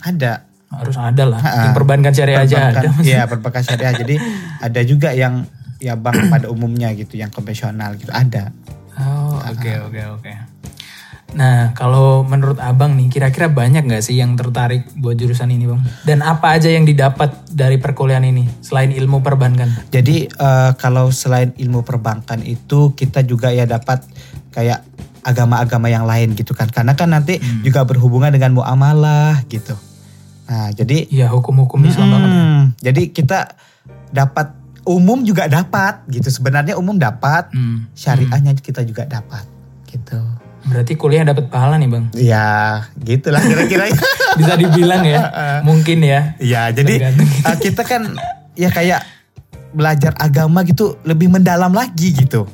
ada. 0.00 0.32
Harus 0.74 0.96
ada 0.98 1.24
lah. 1.28 1.40
Yang 1.44 1.76
perbankan 1.76 2.12
syariah 2.16 2.40
aja 2.42 2.56
ada. 2.72 2.88
Iya, 3.04 3.22
perbankan 3.30 3.62
syariah. 3.62 3.94
Jadi 3.94 4.16
ada 4.58 4.80
juga 4.82 5.12
yang 5.14 5.46
ya 5.78 5.94
bank 5.94 6.16
pada 6.32 6.48
umumnya 6.48 6.90
gitu, 6.96 7.20
yang 7.20 7.30
konvensional 7.30 7.94
gitu 8.00 8.10
ada. 8.10 8.50
Oh 8.98 9.38
oke 9.42 9.70
oke 9.90 10.00
oke. 10.18 10.32
Nah 11.34 11.74
kalau 11.74 12.22
menurut 12.22 12.62
abang 12.62 12.94
nih 12.94 13.10
kira-kira 13.10 13.50
banyak 13.50 13.82
nggak 13.82 14.06
sih 14.06 14.22
yang 14.22 14.38
tertarik 14.38 14.86
buat 14.94 15.18
jurusan 15.18 15.50
ini 15.50 15.66
bang? 15.66 15.82
Dan 16.06 16.22
apa 16.22 16.54
aja 16.54 16.70
yang 16.70 16.86
didapat 16.86 17.50
dari 17.50 17.82
perkuliahan 17.82 18.22
ini 18.22 18.46
selain 18.62 18.94
ilmu 18.94 19.18
perbankan? 19.18 19.66
Jadi 19.90 20.30
eh, 20.30 20.70
kalau 20.78 21.10
selain 21.10 21.50
ilmu 21.58 21.82
perbankan 21.82 22.38
itu 22.46 22.94
kita 22.94 23.26
juga 23.26 23.50
ya 23.50 23.66
dapat 23.66 24.06
kayak 24.54 24.86
agama-agama 25.20 25.90
yang 25.90 26.06
lain 26.06 26.32
gitu 26.32 26.54
kan. 26.54 26.70
Karena 26.70 26.94
kan 26.94 27.10
nanti 27.10 27.42
Hmm. 27.42 27.66
juga 27.66 27.82
berhubungan 27.82 28.30
dengan 28.30 28.54
muamalah 28.54 29.42
gitu. 29.48 29.74
Nah, 30.44 30.70
jadi 30.70 31.08
Iya 31.08 31.26
hukum-hukum 31.28 31.80
Islam 31.82 32.12
banget. 32.12 32.30
ya. 32.30 32.38
Hmm, 32.38 32.62
jadi 32.78 33.02
kita 33.10 33.38
dapat 34.10 34.52
umum 34.84 35.24
juga 35.24 35.48
dapat 35.48 36.04
gitu. 36.06 36.28
Sebenarnya 36.28 36.76
umum 36.76 36.94
dapat, 36.94 37.48
Hmm. 37.50 37.88
syariahnya 37.92 38.52
kita 38.54 38.84
juga 38.84 39.02
dapat 39.04 39.42
gitu. 39.88 40.20
Berarti 40.64 40.92
kuliah 40.94 41.24
dapat 41.24 41.48
pahala 41.48 41.76
nih 41.76 41.88
bang? 41.88 42.04
Ya, 42.14 42.48
gitulah 42.96 43.40
kira-kira. 43.40 43.88
Bisa 44.40 44.56
dibilang 44.56 45.04
ya, 45.04 45.20
mungkin 45.68 46.00
ya. 46.00 46.36
Iya, 46.36 46.72
jadi 46.72 47.12
uh, 47.44 47.56
kita 47.64 47.84
kan 47.84 48.12
ya 48.52 48.68
kayak 48.68 49.04
belajar 49.72 50.12
agama 50.16 50.62
gitu 50.62 51.00
lebih 51.02 51.28
mendalam 51.28 51.70
lagi 51.70 52.12
gitu. 52.14 52.44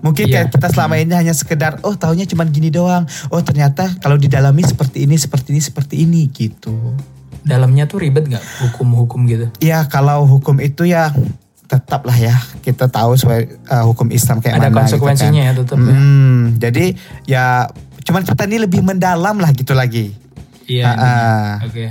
Mungkin 0.00 0.26
Iya. 0.28 0.44
kayak 0.44 0.48
kita 0.56 0.68
selama 0.72 0.98
ini 0.98 1.12
hanya 1.14 1.34
sekedar 1.36 1.78
oh 1.86 1.94
taunya 1.94 2.24
cuma 2.24 2.44
gini 2.44 2.68
doang. 2.68 3.06
Oh 3.30 3.40
ternyata 3.40 3.88
kalau 4.00 4.16
didalami 4.16 4.64
seperti 4.64 5.04
ini, 5.06 5.14
seperti 5.16 5.54
ini, 5.54 5.60
seperti 5.60 5.94
ini 6.02 6.26
gitu. 6.28 6.74
Dalamnya 7.44 7.84
tuh 7.84 8.00
ribet 8.00 8.24
nggak 8.24 8.44
hukum-hukum 8.68 9.28
gitu? 9.28 9.46
Ya 9.60 9.84
kalau 9.86 10.24
hukum 10.24 10.58
itu 10.58 10.88
ya 10.88 11.12
tetaplah 11.64 12.12
ya 12.12 12.36
kita 12.60 12.92
tahu 12.92 13.16
sesuai 13.16 13.40
uh, 13.72 13.84
hukum 13.88 14.12
Islam 14.12 14.44
kayak 14.44 14.60
Ada 14.60 14.68
mana 14.68 14.84
konsekuensinya 14.84 15.42
ya 15.48 15.52
tetap 15.56 15.76
ya. 15.80 15.92
Hmm, 15.96 16.40
jadi 16.60 16.84
ya 17.24 17.44
cuman 18.04 18.22
kita 18.24 18.44
ini 18.44 18.60
lebih 18.60 18.84
mendalam 18.84 19.36
lah 19.40 19.48
gitu 19.56 19.72
lagi. 19.72 20.12
Iya. 20.68 20.84
Ah, 20.84 20.92
intinya. 20.92 21.08
ah. 21.08 21.52
Oke. 21.68 21.86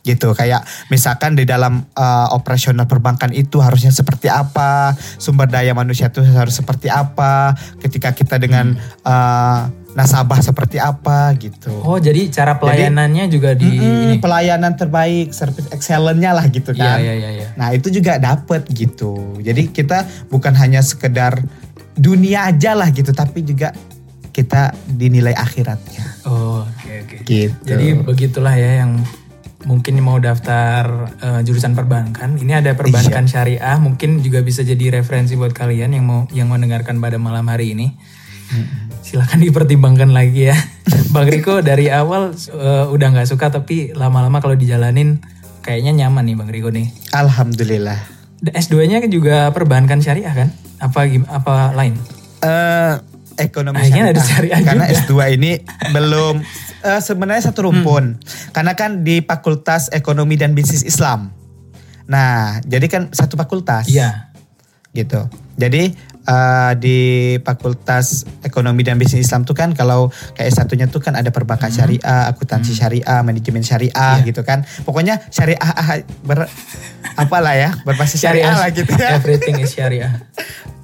Gitu 0.00 0.32
kayak 0.32 0.64
misalkan 0.88 1.36
di 1.36 1.44
dalam 1.44 1.84
uh, 1.92 2.28
operasional 2.32 2.88
perbankan 2.88 3.36
itu 3.36 3.60
harusnya 3.60 3.92
seperti 3.92 4.32
apa 4.32 4.96
sumber 5.20 5.44
daya 5.44 5.76
manusia 5.76 6.08
itu 6.08 6.24
harus 6.24 6.56
seperti 6.56 6.88
apa 6.88 7.52
ketika 7.84 8.16
kita 8.16 8.40
dengan 8.40 8.80
uh, 9.04 9.68
nasabah 9.90 10.38
seperti 10.38 10.78
apa 10.78 11.34
gitu 11.34 11.74
Oh 11.82 11.98
jadi 11.98 12.30
cara 12.30 12.56
pelayanannya 12.62 13.26
juga 13.26 13.58
di 13.58 13.66
Mm-mm, 13.66 14.14
ini. 14.14 14.16
pelayanan 14.22 14.78
terbaik 14.78 15.34
service 15.34 15.66
excellent-nya 15.74 16.30
lah 16.30 16.46
gitu 16.46 16.70
Iya 16.72 16.78
kan 16.78 16.98
iya 17.02 17.14
iya. 17.18 17.30
iya. 17.34 17.48
nah 17.58 17.74
itu 17.74 17.90
juga 17.90 18.16
dapet 18.16 18.64
gitu 18.70 19.36
jadi 19.42 19.66
kita 19.68 20.06
bukan 20.30 20.54
hanya 20.54 20.78
sekedar 20.80 21.42
dunia 21.98 22.48
aja 22.48 22.78
lah 22.78 22.88
gitu 22.94 23.10
tapi 23.10 23.42
juga 23.42 23.74
kita 24.30 24.70
dinilai 24.86 25.34
akhiratnya 25.34 26.06
Oh 26.24 26.62
oke 26.62 26.92
oke. 27.04 27.16
gitu 27.26 27.66
Jadi 27.66 27.98
begitulah 28.06 28.54
ya 28.54 28.86
yang 28.86 29.02
mungkin 29.62 30.00
mau 30.00 30.16
daftar 30.16 30.82
eh, 31.16 31.40
jurusan 31.42 31.72
perbankan. 31.72 32.34
Ini 32.34 32.60
ada 32.60 32.72
perbankan 32.72 33.24
Iya. 33.24 33.30
syariah, 33.30 33.76
mungkin 33.76 34.20
juga 34.20 34.40
bisa 34.40 34.60
jadi 34.60 34.96
referensi 34.96 35.34
buat 35.34 35.52
kalian 35.52 35.92
yang 35.92 36.04
mau 36.04 36.20
yang 36.30 36.48
mendengarkan 36.48 36.96
pada 36.96 37.16
malam 37.16 37.44
hari 37.44 37.72
ini. 37.72 37.92
Silakan 39.00 39.40
dipertimbangkan 39.40 40.10
lagi 40.10 40.48
ya. 40.48 40.56
Bang 41.14 41.26
Riko 41.26 41.60
dari 41.60 41.86
awal 41.86 42.34
eh, 42.34 42.84
udah 42.86 43.08
nggak 43.10 43.28
suka 43.28 43.48
tapi 43.48 43.92
lama-lama 43.92 44.38
kalau 44.38 44.54
dijalanin 44.54 45.22
kayaknya 45.60 46.04
nyaman 46.04 46.24
nih 46.24 46.36
Bang 46.36 46.50
Riko 46.50 46.68
nih. 46.68 46.90
alhamdulillah 47.12 48.00
S2-nya 48.40 48.98
kan 48.98 49.10
juga 49.12 49.36
perbankan 49.50 50.00
syariah 50.00 50.32
kan? 50.32 50.48
Apa 50.78 51.04
gim- 51.06 51.28
apa 51.28 51.70
lain? 51.72 51.92
eh 52.40 52.94
ekonomi 53.38 53.78
Akhirnya 53.78 54.14
ada 54.16 54.22
syariah 54.22 54.60
karena 54.64 54.84
juga. 54.88 54.98
S2 55.06 55.12
ini 55.36 55.52
belum 55.94 56.34
eh, 56.82 57.00
sebenarnya 57.00 57.52
satu 57.52 57.68
rumpun 57.70 58.18
karena 58.50 58.72
kan 58.74 59.04
di 59.06 59.20
Fakultas 59.22 59.92
Ekonomi 59.92 60.34
dan 60.40 60.56
Bisnis 60.56 60.82
Islam 60.82 61.30
nah 62.10 62.58
jadi 62.66 62.86
kan 62.90 63.02
satu 63.14 63.38
fakultas 63.38 63.86
Iya. 63.86 64.34
gitu 64.90 65.30
jadi 65.54 65.94
uh, 66.26 66.72
di 66.76 66.98
Fakultas 67.40 68.26
Ekonomi 68.42 68.82
dan 68.84 68.98
Bisnis 68.98 69.28
Islam 69.28 69.46
tuh 69.46 69.54
kan 69.56 69.72
kalau 69.72 70.10
kayak 70.34 70.52
satunya 70.52 70.86
tuh 70.90 71.00
kan 71.00 71.16
ada 71.16 71.28
perbankan 71.32 71.70
syariah, 71.70 72.28
akuntansi 72.30 72.72
syariah, 72.74 73.20
manajemen 73.22 73.62
syariah 73.64 74.20
Iya. 74.20 74.26
gitu 74.26 74.42
kan. 74.42 74.64
Pokoknya 74.84 75.20
syariah 75.28 75.60
ah, 75.60 76.00
ber 76.24 76.48
apalah 77.16 77.54
ya 77.56 77.70
berbasis 77.84 78.20
syariah, 78.20 78.56
lah 78.56 78.70
gitu 78.72 78.90
ya. 78.96 79.20
Everything 79.20 79.60
is 79.62 79.72
syariah. 79.72 80.12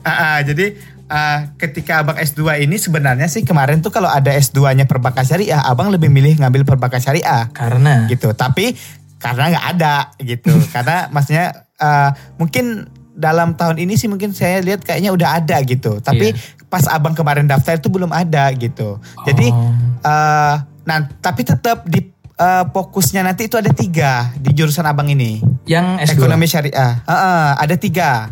Ah, 0.07 0.39
ah, 0.39 0.41
jadi 0.47 0.79
ah, 1.09 1.51
ketika 1.57 2.03
abang 2.03 2.14
S2 2.14 2.40
ini 2.61 2.77
sebenarnya 2.77 3.27
sih 3.27 3.42
kemarin 3.42 3.79
tuh 3.79 3.90
kalau 3.90 4.07
ada 4.07 4.31
S2-nya 4.31 4.85
perbankan 4.85 5.23
syariah, 5.23 5.61
abang 5.61 5.88
lebih 5.88 6.09
milih 6.09 6.38
ngambil 6.38 6.62
perbankan 6.64 6.99
syariah 6.99 7.49
Karena 7.51 8.07
gitu. 8.07 8.33
Tapi 8.33 8.75
karena 9.16 9.51
nggak 9.51 9.66
ada 9.75 9.97
gitu. 10.19 10.53
karena 10.75 11.07
maksudnya 11.09 11.66
ah, 11.77 12.11
mungkin 12.37 12.87
dalam 13.16 13.57
tahun 13.57 13.81
ini 13.81 13.97
sih 13.97 14.07
mungkin 14.07 14.37
saya 14.37 14.61
lihat 14.61 14.85
kayaknya 14.85 15.09
udah 15.09 15.40
ada 15.40 15.57
gitu. 15.62 15.99
Tapi 15.99 16.37
Iya. 16.37 16.69
pas 16.69 16.85
abang 16.87 17.14
kemarin 17.14 17.47
daftar 17.47 17.75
itu 17.75 17.88
belum 17.88 18.11
ada 18.11 18.53
gitu. 18.53 19.01
Jadi 19.25 19.49
Oh. 19.49 19.73
eh, 20.03 20.55
nah 20.85 20.99
tapi 21.19 21.42
tetap 21.42 21.83
di 21.85 22.12
eh, 22.37 22.64
fokusnya 22.69 23.25
nanti 23.25 23.49
itu 23.49 23.57
ada 23.57 23.73
tiga 23.73 24.29
di 24.37 24.53
jurusan 24.53 24.85
abang 24.85 25.09
ini. 25.09 25.40
yang 25.64 25.97
S2. 25.99 26.21
Ekonomi 26.21 26.47
syariah. 26.47 27.01
Heeh, 27.03 27.49
ada 27.57 27.75
tiga. 27.75 28.31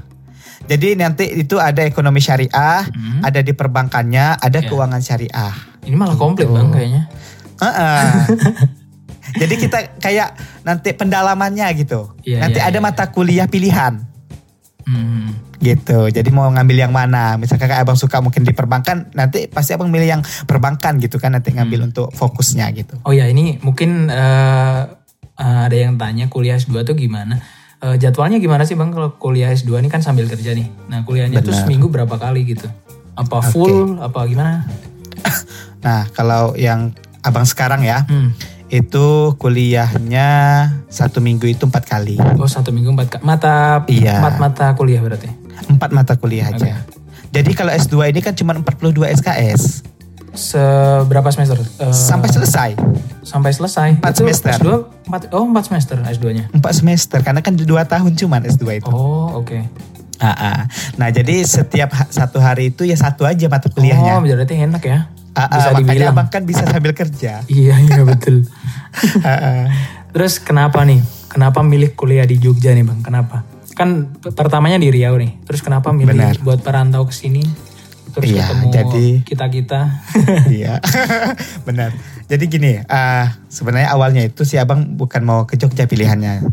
Jadi 0.65 0.97
nanti 0.97 1.25
itu 1.29 1.61
ada 1.61 1.85
ekonomi 1.85 2.19
syariah, 2.19 2.89
Hmm. 2.89 3.21
ada 3.21 3.41
di 3.41 3.53
perbankannya, 3.53 4.41
ada 4.41 4.59
Iya. 4.61 4.69
keuangan 4.69 5.01
syariah. 5.01 5.53
Ini 5.85 5.93
malah 5.95 6.17
komplit 6.17 6.49
Gitu. 6.49 6.57
bang 6.57 6.69
kayaknya. 6.73 7.03
Heeh. 7.61 8.03
Jadi 9.41 9.55
kita 9.57 9.79
kayak 9.99 10.29
nanti 10.63 10.93
pendalamannya 10.95 11.67
gitu. 11.77 12.13
Iya, 12.23 12.39
nanti 12.41 12.61
iya, 12.61 12.69
ada 12.71 12.79
iya. 12.79 12.85
mata 12.85 13.05
kuliah 13.09 13.49
pilihan 13.49 14.05
Hmm. 14.85 15.33
gitu. 15.59 16.13
Jadi 16.13 16.29
mau 16.29 16.45
ngambil 16.47 16.77
yang 16.89 16.93
mana? 16.93 17.41
Misalkan 17.41 17.67
kayak 17.67 17.89
abang 17.89 17.97
suka 17.97 18.21
mungkin 18.21 18.45
di 18.45 18.53
perbankan, 18.53 19.09
nanti 19.13 19.49
pasti 19.49 19.73
abang 19.73 19.89
milih 19.89 20.07
yang 20.07 20.23
perbankan 20.45 21.01
gitu 21.01 21.17
kan 21.17 21.33
nanti 21.33 21.53
ngambil 21.53 21.81
Hmm. 21.81 21.89
untuk 21.91 22.07
fokusnya 22.13 22.69
gitu. 22.77 23.01
Oh 23.03 23.13
ya 23.13 23.25
ini 23.27 23.57
mungkin 23.61 24.13
eh, 24.13 24.81
ada 25.35 25.75
yang 25.75 25.97
tanya 25.97 26.29
kuliah 26.29 26.55
S2 26.55 26.85
tuh 26.85 26.95
gimana? 26.95 27.41
Eh, 27.85 28.01
jadwalnya 28.01 28.41
gimana 28.41 28.65
sih 28.65 28.73
bang 28.73 28.89
kalau 28.89 29.13
kuliah 29.15 29.53
S2 29.53 29.77
ini 29.77 29.93
kan 29.93 30.01
sambil 30.01 30.25
kerja 30.25 30.57
nih. 30.57 30.73
Nah 30.89 31.05
kuliahnya 31.05 31.45
tuh 31.45 31.53
Benar. 31.53 31.69
seminggu 31.69 31.93
berapa 31.93 32.17
kali 32.17 32.49
gitu? 32.49 32.65
Apa 33.13 33.45
full? 33.45 34.01
Apa 34.01 34.25
gimana? 34.25 34.65
Nah 35.85 36.09
kalau 36.11 36.57
yang 36.57 36.97
abang 37.21 37.45
sekarang 37.45 37.85
ya, 37.85 38.09
Hmm. 38.09 38.33
itu 38.67 39.37
kuliahnya 39.37 40.29
satu 40.89 41.21
minggu 41.21 41.45
itu 41.45 41.69
empat 41.69 41.85
kali. 41.85 42.17
Oh 42.41 42.49
satu 42.49 42.73
minggu 42.73 42.89
empat 42.89 43.21
mata 43.21 43.85
Iya. 43.85 44.17
empat 44.17 44.41
mata 44.41 44.67
kuliah 44.73 45.05
berarti. 45.05 45.29
Empat 45.69 45.93
mata 45.93 46.17
kuliah 46.17 46.49
aja. 46.49 46.81
Jadi 47.29 47.51
kalau 47.53 47.69
S2 47.69 48.09
ini 48.09 48.25
kan 48.25 48.33
cuma 48.33 48.57
42 48.57 49.13
SKS. 49.13 49.85
Seberapa 50.35 51.29
semester? 51.29 51.59
Eh, 51.79 51.91
Sampai 51.91 52.29
selesai. 52.29 52.71
sampai 53.25 53.51
selesai. 53.51 53.89
Empat 53.97 54.13
Itu 54.13 54.21
semester. 54.23 54.53
S2 54.55 54.69
empat, 55.05 55.23
oh 55.33 55.45
empat 55.45 55.65
semester 55.65 55.97
S2-nya. 55.99 56.45
Empat 56.51 56.73
semester. 56.75 57.19
Karena 57.19 57.41
kan 57.41 57.57
dua 57.57 57.83
tahun 57.83 58.13
cuman 58.13 58.45
S2 58.45 58.65
itu. 58.77 58.91
Oh 58.91 59.41
oke. 59.41 59.65
Ah, 60.17 60.29
ah. 60.29 60.59
Nah 60.95 61.09
jadi 61.09 61.41
setiap 61.41 61.91
ha- 61.91 62.07
satu 62.07 62.37
hari 62.37 62.69
itu 62.69 62.85
ya 62.85 62.95
satu 62.95 63.25
aja 63.25 63.49
mata 63.49 63.67
Oh 63.67 63.73
kuliahnya. 63.73 64.21
berarti 64.21 64.55
enak 64.57 64.83
ya. 64.83 65.09
Ah, 65.33 65.49
Bisa 65.49 65.73
makanya 65.73 65.83
dibilang. 65.83 66.15
abang 66.15 66.29
kan 66.29 66.43
bisa 66.43 66.63
sambil 66.63 66.93
kerja. 66.93 67.43
Iya 67.47 67.75
iya 67.81 68.03
betul. 68.03 68.45
Terus 70.15 70.39
kenapa 70.39 70.85
nih? 70.85 71.03
Kenapa 71.27 71.59
milih 71.61 71.91
kuliah 71.93 72.23
di 72.23 72.39
Jogja 72.39 72.71
nih 72.71 72.85
bang? 72.85 73.01
Kenapa? 73.01 73.43
Kan 73.73 74.15
pertamanya 74.23 74.79
di 74.79 74.87
Riau 74.89 75.19
nih. 75.19 75.43
Terus 75.43 75.59
kenapa 75.59 75.91
milih 75.91 76.15
Benar. 76.15 76.39
buat 76.39 76.61
perantau 76.61 77.03
ke 77.03 77.15
sini? 77.17 77.43
Terus 78.15 78.31
Iya, 78.31 78.47
ketemu 78.47 78.67
jadi- 78.71 79.17
kita 79.23 79.47
kita. 79.49 79.81
Iya, 80.57 80.75
benar. 81.67 81.91
Jadi 82.25 82.45
gini, 82.47 82.73
ah, 82.85 83.37
sebenarnya 83.47 83.91
awalnya 83.91 84.23
itu 84.23 84.43
si 84.43 84.55
abang 84.55 84.95
bukan 84.95 85.21
mau 85.21 85.45
ke 85.45 85.55
Jogja 85.55 85.85
pilihannya. 85.85 86.47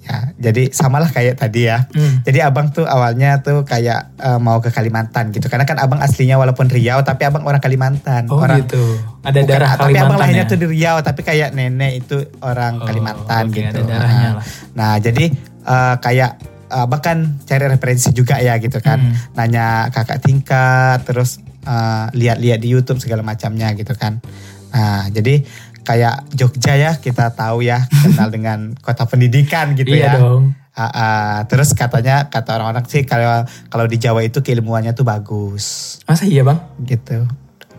Ya, 0.00 0.16
jadi 0.42 0.68
samalah 0.68 1.06
kayak 1.06 1.38
tadi 1.38 1.70
ya. 1.70 1.86
Hmm. 1.88 2.18
Jadi 2.20 2.42
abang 2.42 2.68
tuh 2.68 2.82
awalnya 2.82 3.38
tuh 3.38 3.62
kayak 3.62 4.10
eh, 4.18 4.38
mau 4.38 4.58
ke 4.58 4.68
Kalimantan 4.68 5.30
gitu. 5.30 5.46
Karena 5.46 5.62
kan 5.62 5.78
abang 5.78 6.00
aslinya 6.00 6.34
walaupun 6.34 6.66
Riau, 6.66 6.98
tapi 7.00 7.22
abang 7.22 7.44
orang 7.44 7.60
Kalimantan. 7.60 8.26
Oh 8.26 8.42
orang, 8.42 8.58
gitu. 8.60 8.82
Ada 9.22 9.38
bukan- 9.38 9.46
darah 9.46 9.70
Tapi 9.70 9.78
abang 9.78 9.86
Kalimantan 10.10 10.18
lahirnya 10.18 10.44
ya. 10.44 10.50
tuh 10.50 10.58
di 10.58 10.66
Riau, 10.68 10.96
tapi 10.98 11.20
kayak 11.22 11.54
nenek 11.54 11.92
itu 12.00 12.16
orang 12.40 12.76
Oh, 12.76 12.84
Kalimantan 12.84 13.44
oke, 13.46 13.54
gitu. 13.54 13.70
ada 13.70 13.80
darahnya 13.86 14.26
Nah, 14.26 14.34
lah. 14.34 14.44
Nah, 14.74 14.92
jadi 14.98 15.24
eh, 15.62 15.94
kayak 15.96 16.30
abang 16.70 17.02
kan 17.02 17.18
cari 17.44 17.66
referensi 17.66 18.14
juga 18.14 18.38
ya 18.38 18.56
gitu 18.62 18.78
kan. 18.78 18.98
Hmm. 19.02 19.14
Nanya 19.34 19.90
kakak 19.90 20.22
tingkat, 20.22 21.02
terus 21.04 21.42
eh, 21.66 22.06
lihat-lihat 22.14 22.62
di 22.62 22.68
YouTube 22.70 23.02
segala 23.02 23.26
macamnya 23.26 23.74
gitu 23.74 23.92
kan. 23.98 24.22
Nah, 24.70 25.10
jadi 25.10 25.42
kayak 25.82 26.30
Jogja 26.36 26.78
ya 26.78 26.92
kita 27.02 27.34
tahu 27.34 27.66
ya 27.66 27.82
kenal 28.06 28.30
dengan 28.30 28.78
kota 28.78 29.04
pendidikan 29.08 29.74
gitu 29.74 29.90
iya 29.90 30.14
ya. 30.14 30.22
dong. 30.22 30.54
Ah, 30.70 30.86
ah. 30.86 31.34
terus 31.50 31.74
katanya 31.74 32.30
kata 32.30 32.56
orang-orang 32.56 32.86
sih 32.86 33.02
kalau 33.02 33.42
kalau 33.68 33.90
di 33.90 33.98
Jawa 33.98 34.22
itu 34.22 34.38
keilmuannya 34.40 34.94
tuh 34.94 35.02
bagus 35.02 35.98
Masa 36.06 36.24
iya 36.30 36.46
bang? 36.46 36.56
gitu. 36.86 37.26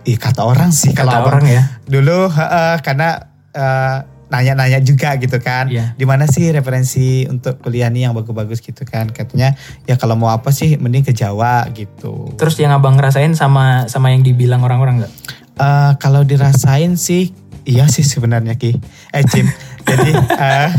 Ih 0.03 0.19
kata 0.19 0.43
orang 0.43 0.75
sih 0.75 0.91
Kata 0.91 1.07
kalau 1.07 1.11
abang 1.23 1.39
orang 1.39 1.45
ya. 1.47 1.63
dulu 1.87 2.27
ah, 2.27 2.41
ah, 2.43 2.75
karena 2.83 3.31
eh, 3.55 3.97
nanya-nanya 4.31 4.79
juga 4.79 5.19
gitu 5.19 5.37
kan. 5.43 5.67
Iya. 5.67 5.91
Di 5.99 6.07
mana 6.07 6.23
sih 6.25 6.47
referensi 6.49 7.27
untuk 7.27 7.59
kuliah 7.59 7.91
nih 7.91 8.07
yang 8.07 8.15
bagus-bagus 8.15 8.63
gitu 8.63 8.87
kan. 8.87 9.11
Katanya 9.11 9.53
ya 9.83 9.99
kalau 9.99 10.15
mau 10.15 10.31
apa 10.31 10.55
sih 10.55 10.79
mending 10.79 11.03
ke 11.03 11.13
Jawa 11.13 11.67
gitu. 11.75 12.31
Terus 12.39 12.55
yang 12.63 12.71
abang 12.71 12.95
ngerasain 12.95 13.35
sama 13.35 13.91
sama 13.91 14.15
yang 14.15 14.23
dibilang 14.23 14.63
orang-orang 14.63 15.03
nggak? 15.03 15.13
Eh, 15.59 15.91
kalau 15.99 16.23
dirasain 16.23 16.95
sih 16.95 17.35
iya 17.67 17.85
sih 17.91 18.07
sebenarnya 18.07 18.55
Ki. 18.55 18.71
Eh 19.11 19.23
Jim. 19.27 19.45
jadi 19.91 20.11
eh, 20.15 20.69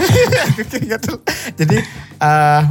jadi 1.60 1.76
eh, 2.24 2.62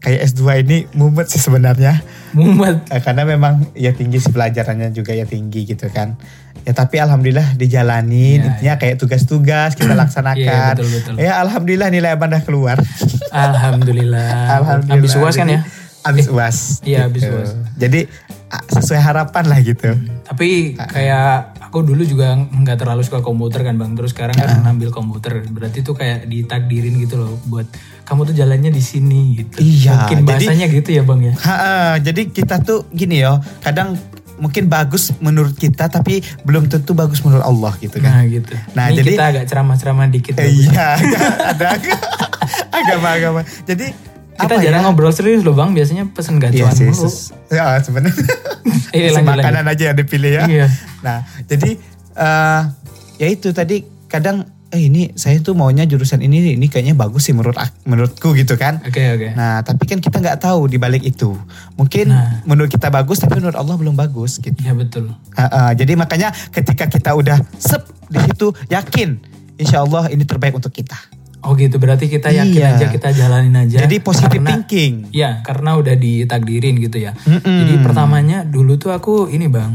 kayak 0.00 0.20
S2 0.32 0.42
ini 0.64 0.78
mumet 0.96 1.28
sih 1.28 1.42
sebenarnya. 1.42 2.00
Mumet. 2.32 2.88
Eh, 2.88 3.02
karena 3.02 3.26
memang 3.26 3.74
ya 3.76 3.92
tinggi 3.92 4.22
sih 4.22 4.32
pelajarannya 4.32 4.94
juga 4.94 5.12
ya 5.12 5.28
tinggi 5.28 5.68
gitu 5.68 5.90
kan. 5.92 6.16
Ya 6.60 6.72
tapi 6.72 6.96
alhamdulillah 6.96 7.56
dijalani, 7.56 8.36
Iya, 8.36 8.44
intinya 8.46 8.74
kayak 8.76 8.96
tugas-tugas 8.96 9.74
kita 9.74 9.90
Iya 9.90 10.00
laksanakan. 10.04 10.72
betul 10.76 10.88
betul. 10.92 11.14
Ya 11.16 11.32
alhamdulillah 11.38 11.88
nilai 11.88 12.10
abang 12.12 12.28
dah 12.28 12.42
keluar. 12.42 12.76
Alhamdulillah. 13.30 14.58
alhamdulillah. 14.58 14.96
Habis 14.98 15.14
uas 15.14 15.34
kan 15.34 15.46
Jadi, 15.46 15.54
ya? 15.54 15.62
Abis 16.00 16.26
uas. 16.26 16.56
Iya, 16.82 16.98
habis 17.06 17.22
gitu. 17.22 17.36
UAS. 17.36 17.50
Jadi 17.76 18.00
sesuai 18.50 18.98
harapan 18.98 19.44
lah 19.46 19.62
gitu. 19.62 19.94
Tapi 20.26 20.74
kayak 20.74 21.54
aku 21.62 21.86
dulu 21.86 22.02
juga 22.02 22.34
nggak 22.34 22.82
terlalu 22.82 23.06
suka 23.06 23.22
komputer 23.22 23.62
kan 23.62 23.78
bang. 23.78 23.94
Terus 23.94 24.10
sekarang 24.10 24.34
kan 24.34 24.66
ngambil 24.66 24.90
komputer. 24.90 25.44
Berarti 25.46 25.80
tuh 25.80 25.94
kayak 25.94 26.26
ditakdirin 26.26 26.98
gitu 26.98 27.20
loh 27.20 27.38
buat 27.46 27.68
kamu 28.02 28.26
tuh 28.26 28.34
jalannya 28.34 28.74
di 28.74 28.82
sini 28.82 29.38
gitu. 29.38 29.62
Iya, 29.62 29.94
Mungkin 29.94 30.16
jadi- 30.18 30.26
bahasanya 30.26 30.66
gitu 30.66 30.90
ya 30.90 31.02
bang 31.06 31.20
ya. 31.22 31.34
Ha, 31.38 31.54
ah, 31.54 31.92
jadi 32.02 32.22
kita 32.26 32.58
tuh 32.60 32.90
gini 32.90 33.22
yo, 33.22 33.38
kadang 33.62 33.94
mungkin 34.40 34.66
bagus 34.66 35.12
menurut 35.20 35.52
kita 35.52 35.86
tapi 35.86 36.18
belum 36.42 36.66
tentu 36.66 36.90
bagus 36.92 37.20
menurut 37.20 37.44
Allah 37.44 37.76
gitu 37.76 38.00
kan. 38.00 38.10
Nah 38.10 38.24
gitu. 38.24 38.56
Nah, 38.72 38.88
Ini 38.88 38.96
jadi- 38.98 39.10
kita 39.12 39.24
agak 39.28 39.44
ceramah-ceramah 39.46 40.08
dikit. 40.08 40.34
Eh, 40.34 40.48
iya, 40.64 40.96
ada 41.46 41.76
agama-agama. 42.72 43.40
Jadi 43.68 43.92
Kita 44.32 44.56
apa 44.56 44.64
jarang 44.64 44.80
ya? 44.80 44.86
ngobrol 44.88 45.12
serius 45.12 45.44
loh 45.44 45.52
bang. 45.52 45.70
Biasanya 45.70 46.08
pesen 46.08 46.40
Iya 46.40 46.64
gacuan 46.64 46.72
mulu. 46.88 46.96
sus- 46.96 47.36
ya 47.52 47.76
sebenarnya. 47.78 48.16
Iya, 48.90 49.22
makanan 49.22 49.64
aja 49.68 49.92
yang 49.92 49.96
dipilih 49.96 50.32
ya. 50.34 50.44
Iya. 50.48 50.66
Nah, 51.00 51.22
jadi 51.46 51.78
eh 52.16 52.62
ya 53.16 53.28
itu 53.28 53.52
tadi 53.52 53.84
kadang 54.06 54.42
eh 54.70 54.86
ini 54.86 55.10
saya 55.18 55.42
tuh 55.42 55.58
maunya 55.58 55.82
jurusan 55.82 56.22
ini 56.22 56.54
ini 56.54 56.70
kayaknya 56.70 56.94
bagus 56.94 57.26
sih 57.26 57.34
menurut 57.34 57.58
menurutku 57.82 58.38
gitu 58.38 58.54
kan. 58.54 58.78
Oke 58.86 59.02
oke. 59.18 59.28
Nah, 59.34 59.66
tapi 59.66 59.82
kan 59.82 59.98
kita 59.98 60.22
nggak 60.22 60.38
tahu 60.38 60.70
di 60.70 60.78
balik 60.78 61.02
itu. 61.02 61.34
Mungkin 61.74 62.14
Nah. 62.14 62.38
menurut 62.46 62.70
kita 62.70 62.86
bagus 62.86 63.18
tapi 63.18 63.42
menurut 63.42 63.58
Allah 63.58 63.74
belum 63.74 63.98
bagus 63.98 64.38
gitu. 64.38 64.54
Iya 64.54 64.78
betul. 64.78 65.10
Ha, 65.34 65.44
ha, 65.44 65.60
jadi 65.74 65.98
makanya 65.98 66.30
ketika 66.54 66.86
kita 66.86 67.18
udah 67.18 67.42
sep 67.58 67.82
di 68.06 68.22
situ 68.22 68.54
yakin 68.70 69.18
insya 69.58 69.82
Allah 69.82 70.06
ini 70.06 70.22
terbaik 70.22 70.54
untuk 70.54 70.70
kita. 70.70 70.94
Oh 71.42 71.58
gitu. 71.58 71.82
Berarti 71.82 72.06
kita 72.06 72.30
yakin 72.30 72.54
Iya. 72.62 72.76
aja 72.78 72.86
kita 72.92 73.10
jalanin 73.10 73.56
aja. 73.56 73.82
Jadi 73.82 73.98
positive 73.98 74.38
Karena- 74.38 74.60
thinking. 74.62 75.10
Ya, 75.10 75.42
karena 75.42 75.74
udah 75.74 75.96
ditakdirin 75.96 76.78
gitu 76.78 77.00
ya. 77.00 77.16
Mm-mm. 77.26 77.42
Jadi 77.42 77.74
pertamanya 77.82 78.46
dulu 78.46 78.78
tuh 78.78 78.92
aku 78.92 79.26
ini 79.26 79.48
bang, 79.48 79.72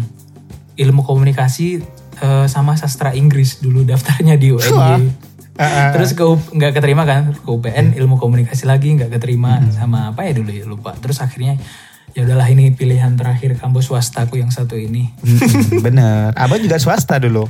ilmu 0.77 1.01
komunikasi 1.01 1.81
eh, 2.19 2.45
sama 2.47 2.75
sastra 2.75 3.11
Inggris 3.11 3.59
dulu 3.59 3.83
daftarnya 3.83 4.35
di 4.35 4.51
Wah. 4.51 4.99
UNY. 4.99 5.09
Ha, 5.55 5.63
ha. 5.63 5.83
Terus 5.95 6.11
ke 6.11 6.23
nggak 6.27 6.75
keterima 6.75 7.07
kan, 7.07 7.31
ke 7.31 7.47
UPN 7.47 7.95
ilmu 7.95 8.19
komunikasi 8.19 8.67
lagi 8.67 8.91
nggak 8.91 9.07
keterima 9.07 9.63
sama 9.71 10.11
apa 10.11 10.27
ya 10.27 10.35
dulu 10.35 10.51
ya 10.51 10.67
lupa. 10.67 10.91
Terus 10.99 11.23
akhirnya 11.23 11.55
ya 12.11 12.27
udahlah 12.27 12.47
ini 12.51 12.75
pilihan 12.75 13.15
terakhir 13.15 13.55
kampus 13.55 13.87
swastaku 13.87 14.43
yang 14.43 14.51
satu 14.51 14.75
ini. 14.75 15.15
Mm-mm, 15.23 15.79
Bener. 15.85 16.35
Abang 16.35 16.59
juga 16.59 16.75
swasta 16.75 17.15
dulu. 17.23 17.47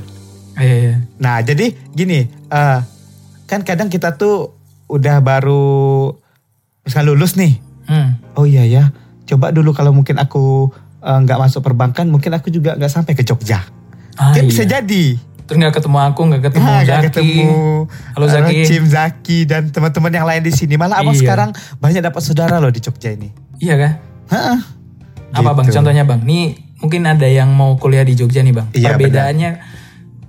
Eh, 0.54 0.94
Nah 1.18 1.42
jadi 1.42 1.74
gini, 1.90 2.30
eh, 2.30 2.78
kan 3.50 3.60
kadang 3.66 3.90
kita 3.90 4.14
tuh 4.14 4.54
udah 4.86 5.18
baru 5.18 6.14
misalnya 6.86 7.10
lulus 7.10 7.34
nih. 7.34 7.58
hmm, 7.90 8.38
Oh 8.38 8.46
iya 8.46 8.62
ya, 8.62 8.94
coba 9.26 9.50
dulu 9.50 9.74
kalau 9.74 9.90
mungkin 9.90 10.14
aku 10.22 10.70
eh, 11.02 11.18
nggak 11.26 11.42
masuk 11.42 11.66
perbankan, 11.66 12.06
mungkin 12.06 12.38
aku 12.38 12.54
juga 12.54 12.78
nggak 12.78 12.90
sampai 12.90 13.18
ke 13.18 13.26
Jogja. 13.26 13.66
Ah, 14.16 14.32
kan 14.32 14.42
iya. 14.42 14.48
bisa 14.48 14.64
jadi. 14.64 15.04
Terus 15.46 15.56
nggak 15.56 15.74
ketemu 15.74 15.98
aku, 16.02 16.20
nggak 16.26 16.42
ketemu 16.42 16.66
Ah, 16.66 16.74
Zaki. 16.76 16.86
nggak 16.86 17.02
ketemu 17.06 17.60
Halo 17.86 18.26
Zaki. 18.26 18.50
eh, 18.52 18.66
Cim 18.66 18.84
Zaki 18.84 19.38
dan 19.44 19.62
teman-teman 19.68 20.10
yang 20.10 20.26
lain 20.26 20.42
di 20.42 20.50
sini. 20.50 20.74
Malah 20.74 20.98
abang 20.98 21.12
Iya. 21.12 21.22
sekarang 21.22 21.50
banyak 21.76 22.02
dapat 22.02 22.20
saudara 22.20 22.56
loh 22.56 22.68
di 22.68 22.80
Jogja 22.80 23.10
ini. 23.10 23.30
Iya 23.56 23.74
kah? 23.76 23.92
Heeh. 24.28 24.58
Apa 25.32 25.50
bang? 25.52 25.64
Gitu. 25.64 25.76
Contohnya 25.76 26.02
bang? 26.02 26.20
Nih 26.20 26.44
mungkin 26.76 27.04
ada 27.04 27.24
yang 27.24 27.48
mau 27.48 27.76
kuliah 27.76 28.02
di 28.02 28.12
Jogja 28.12 28.40
nih 28.40 28.52
bang. 28.52 28.66
Iya, 28.72 28.88
Perbedaannya 28.90 29.50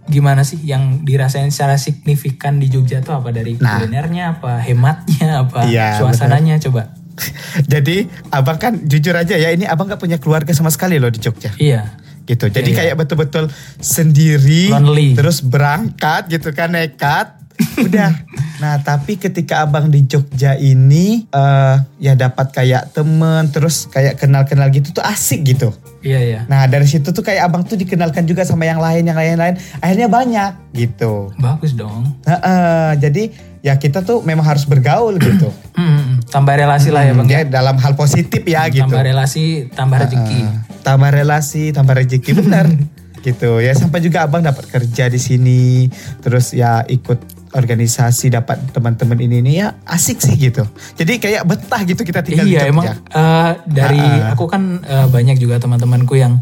gimana 0.05 0.41
sih 0.41 0.61
yang 0.61 1.01
dirasain 1.01 1.49
secara 1.49 1.75
signifikan 1.75 2.59
di 2.59 2.67
Jogja 2.67 3.01
tuh 3.01 3.11
apa 3.13 3.27
dari 3.29 3.57
Nah. 3.57 3.81
kulinernya, 3.81 4.37
apa 4.37 4.61
hematnya, 4.61 5.41
apa 5.41 5.65
Iya, 5.65 5.97
suasananya 5.97 6.61
coba? 6.61 6.93
Jadi 7.65 8.05
abang 8.29 8.55
kan 8.55 8.77
jujur 8.79 9.11
aja 9.11 9.33
ya 9.33 9.49
ini 9.49 9.65
abang 9.65 9.89
nggak 9.89 9.97
punya 9.97 10.15
keluarga 10.15 10.53
sama 10.53 10.69
sekali 10.69 10.95
loh 10.95 11.09
di 11.09 11.17
Jogja. 11.17 11.49
Iya. 11.57 12.05
Gitu. 12.27 12.45
Jadi 12.45 12.69
Iya, 12.69 12.77
kayak 12.83 12.95
betul-betul 12.99 13.47
sendiri, 13.79 14.69
Lonely. 14.69 15.15
terus 15.15 15.39
berangkat 15.39 16.27
gitu 16.27 16.51
kan 16.51 16.69
nekat. 16.69 17.33
Udah. 17.81 18.13
Nah 18.57 18.77
tapi 18.79 19.17
ketika 19.17 19.65
abang 19.65 19.89
di 19.89 20.05
Jogja 20.05 20.53
ini 20.53 21.25
eh 21.25 21.75
ya 21.97 22.13
dapat 22.13 22.53
kayak 22.53 22.93
temen, 22.93 23.49
terus 23.49 23.87
kayak 23.87 24.19
kenal-kenal 24.19 24.69
gitu 24.69 24.93
tuh 24.93 25.01
asik 25.01 25.41
gitu. 25.47 25.73
Iya 25.99 26.19
iya. 26.21 26.39
Nah 26.45 26.69
dari 26.69 26.85
situ 26.85 27.09
tuh 27.09 27.25
kayak 27.25 27.49
abang 27.49 27.65
tuh 27.65 27.73
dikenalkan 27.73 28.29
juga 28.29 28.45
sama 28.45 28.61
yang 28.63 28.77
lain, 28.77 29.01
yang 29.01 29.17
lain-lain. 29.17 29.57
Akhirnya 29.79 30.05
banyak 30.05 30.51
gitu. 30.71 31.33
Bagus 31.35 31.73
dong. 31.73 32.13
Heeh, 32.23 33.01
jadi 33.01 33.23
ya 33.65 33.73
kita 33.75 34.05
tuh 34.05 34.21
memang 34.21 34.45
harus 34.45 34.61
bergaul 34.63 35.17
gitu. 35.21 35.49
Hmm, 35.73 36.21
tambah 36.29 36.53
relasi 36.53 36.93
lah 36.93 37.09
ya 37.09 37.17
bang. 37.17 37.25
ya 37.27 37.41
dalam 37.43 37.81
hal 37.81 37.97
positif 37.97 38.45
ya 38.45 38.69
gitu. 38.69 38.85
Tambah 38.85 39.01
relasi, 39.01 39.65
tambah 39.73 39.97
rezeki. 39.97 40.41
Ah, 40.45 40.53
tambah 40.87 41.11
relasi, 41.11 41.75
tambah 41.75 41.91
rezeki 41.93 42.31
benar. 42.39 42.63
gitu 43.27 43.59
ya 43.59 43.75
sampai 43.75 43.99
juga 43.99 44.23
abang 44.23 44.39
dapat 44.39 44.63
kerja 44.65 45.11
di 45.11 45.19
sini, 45.19 45.91
terus 46.23 46.55
ya 46.55 46.87
ikut 46.87 47.19
organisasi 47.51 48.29
dapat 48.29 48.71
teman-teman 48.71 49.19
ini 49.19 49.41
ini 49.41 49.51
ya 49.59 49.75
asik 49.83 50.21
sih 50.21 50.37
gitu. 50.37 50.63
Jadi 50.95 51.19
kayak 51.19 51.43
betah 51.43 51.81
gitu 51.83 52.03
kita 52.03 52.23
tinggal 52.23 52.45
di 52.45 52.55
Iya 52.55 52.67
Jogja. 52.67 52.71
emang 52.71 52.85
eh, 52.87 53.51
dari 53.67 53.99
ah. 53.99 54.31
aku 54.31 54.47
kan 54.47 54.79
eh, 54.79 55.07
banyak 55.09 55.37
juga 55.37 55.59
teman-temanku 55.59 56.15
yang 56.15 56.39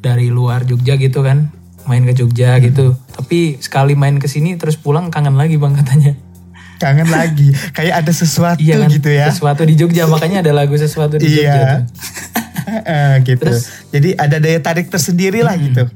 dari 0.00 0.26
luar 0.26 0.66
Jogja 0.66 0.98
gitu 0.98 1.22
kan 1.22 1.50
main 1.86 2.02
ke 2.02 2.10
Jogja 2.10 2.58
Hmm. 2.58 2.64
gitu. 2.64 2.86
Tapi 3.12 3.62
sekali 3.62 3.94
main 3.94 4.18
ke 4.18 4.26
sini 4.26 4.58
terus 4.58 4.74
pulang 4.74 5.10
kangen 5.10 5.38
lagi 5.38 5.54
bang 5.54 5.78
katanya. 5.78 6.18
Kangen 6.76 7.08
lagi, 7.08 7.54
kayak 7.72 8.04
ada 8.04 8.12
sesuatu 8.12 8.60
Iya 8.60 8.82
kan 8.82 8.90
gitu 8.90 9.08
ya. 9.08 9.30
sesuatu 9.30 9.62
di 9.62 9.78
Jogja 9.78 10.04
makanya 10.04 10.42
ada 10.42 10.52
lagu 10.52 10.74
sesuatu 10.74 11.16
di 11.16 11.28
Jogja. 11.28 11.54
Iya. 11.54 11.70
Eh, 12.66 13.14
gitu. 13.22 13.46
Terus? 13.46 13.70
Jadi 13.88 14.14
ada 14.14 14.36
daya 14.36 14.58
tarik 14.58 14.90
tersendiri 14.90 15.40
lah 15.40 15.54
gitu. 15.54 15.86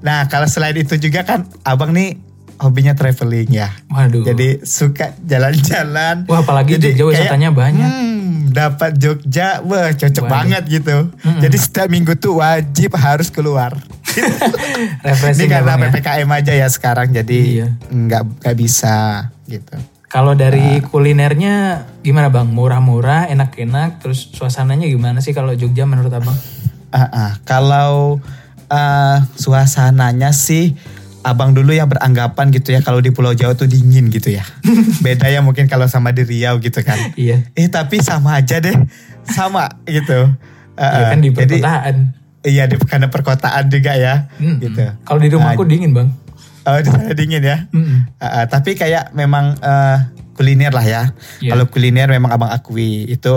Nah 0.00 0.24
kalau 0.26 0.48
selain 0.48 0.74
itu 0.74 0.96
juga 0.96 1.22
kan 1.22 1.44
abang 1.62 1.92
nih 1.92 2.16
hobinya 2.56 2.92
traveling 2.92 3.52
ya. 3.52 3.70
Waduh. 3.86 4.24
Jadi 4.24 4.64
suka 4.64 5.14
jalan-jalan. 5.20 6.26
Wah 6.26 6.40
apalagi 6.40 6.74
Jadi 6.74 6.96
Jogja 6.96 7.22
wisatanya 7.22 7.50
banyak. 7.52 7.86
Hmm, 7.86 8.50
dapat 8.50 8.96
Jogja, 8.96 9.60
wah 9.62 9.92
cocok 9.92 10.24
Waduh. 10.24 10.32
banget 10.32 10.62
gitu. 10.66 10.96
Jadi 11.38 11.56
setiap 11.56 11.86
minggu 11.86 12.16
tuh 12.16 12.40
wajib 12.40 12.96
harus 12.96 13.28
keluar. 13.28 13.76
Ini 14.18 15.04
Refreshing 15.04 15.46
ya, 15.46 15.62
karena 15.62 15.72
Bang, 15.78 15.80
ya. 15.84 15.94
ppkm 15.94 16.30
aja 16.32 16.52
ya 16.56 16.66
sekarang, 16.66 17.12
jadi 17.12 17.38
Iya. 17.38 17.66
nggak 17.86 18.22
nggak 18.42 18.56
bisa 18.58 19.28
gitu. 19.46 19.76
Kalau 20.08 20.32
dari 20.32 20.80
kulinernya 20.80 21.84
gimana 22.00 22.32
bang? 22.32 22.48
Murah-murah, 22.48 23.28
enak-enak, 23.28 24.00
terus 24.00 24.32
suasananya 24.32 24.88
gimana 24.88 25.20
sih 25.20 25.36
kalau 25.36 25.52
Jogja 25.52 25.84
menurut 25.84 26.08
abang? 26.08 26.32
Ah, 26.88 27.04
ah. 27.12 27.30
Kalau 27.44 28.16
ah, 28.72 29.28
suasananya 29.36 30.32
sih 30.32 30.72
abang 31.28 31.52
dulu 31.52 31.76
yang 31.76 31.92
beranggapan 31.92 32.48
gitu 32.54 32.72
ya 32.72 32.80
kalau 32.80 33.04
di 33.04 33.12
Pulau 33.12 33.36
Jawa 33.36 33.52
tuh 33.52 33.68
dingin 33.68 34.08
gitu 34.08 34.32
ya. 34.32 34.48
Beda 35.04 35.28
ya 35.28 35.44
mungkin 35.44 35.68
kalau 35.68 35.84
sama 35.84 36.16
di 36.16 36.24
Riau 36.24 36.56
gitu 36.62 36.80
kan. 36.80 36.96
Iya. 37.12 37.44
Eh 37.52 37.68
tapi 37.68 38.00
sama 38.00 38.40
aja 38.40 38.64
deh, 38.64 38.76
sama 39.28 39.68
gitu. 39.84 40.32
Ah, 40.78 41.04
Ya 41.04 41.04
kan 41.12 41.18
di 41.20 41.30
Jadi, 41.34 41.58
perkotaan. 41.60 41.96
Iya 42.46 42.64
di 42.70 42.76
karena 42.80 43.10
perkotaan 43.10 43.64
juga 43.66 43.92
ya, 43.98 44.30
Mm-mm. 44.38 44.62
gitu. 44.62 44.80
Kalau 45.04 45.20
di 45.20 45.28
rumahku 45.28 45.66
dingin 45.66 45.90
bang. 45.90 46.08
Oh 46.64 46.78
di 46.78 46.88
sana 46.88 47.12
dingin 47.12 47.42
ya. 47.42 47.66
Mm-mm. 47.74 47.97
Ah, 47.97 47.97
ah. 48.18 48.46
tapi 48.50 48.74
kayak 48.74 49.14
memang 49.14 49.58
eh, 49.58 49.98
kuliner 50.38 50.70
lah 50.70 50.86
ya. 50.86 51.02
Iya. 51.42 51.50
Kalau 51.54 51.66
kuliner 51.66 52.06
memang 52.06 52.30
abang 52.30 52.50
akui 52.54 53.10
itu 53.10 53.34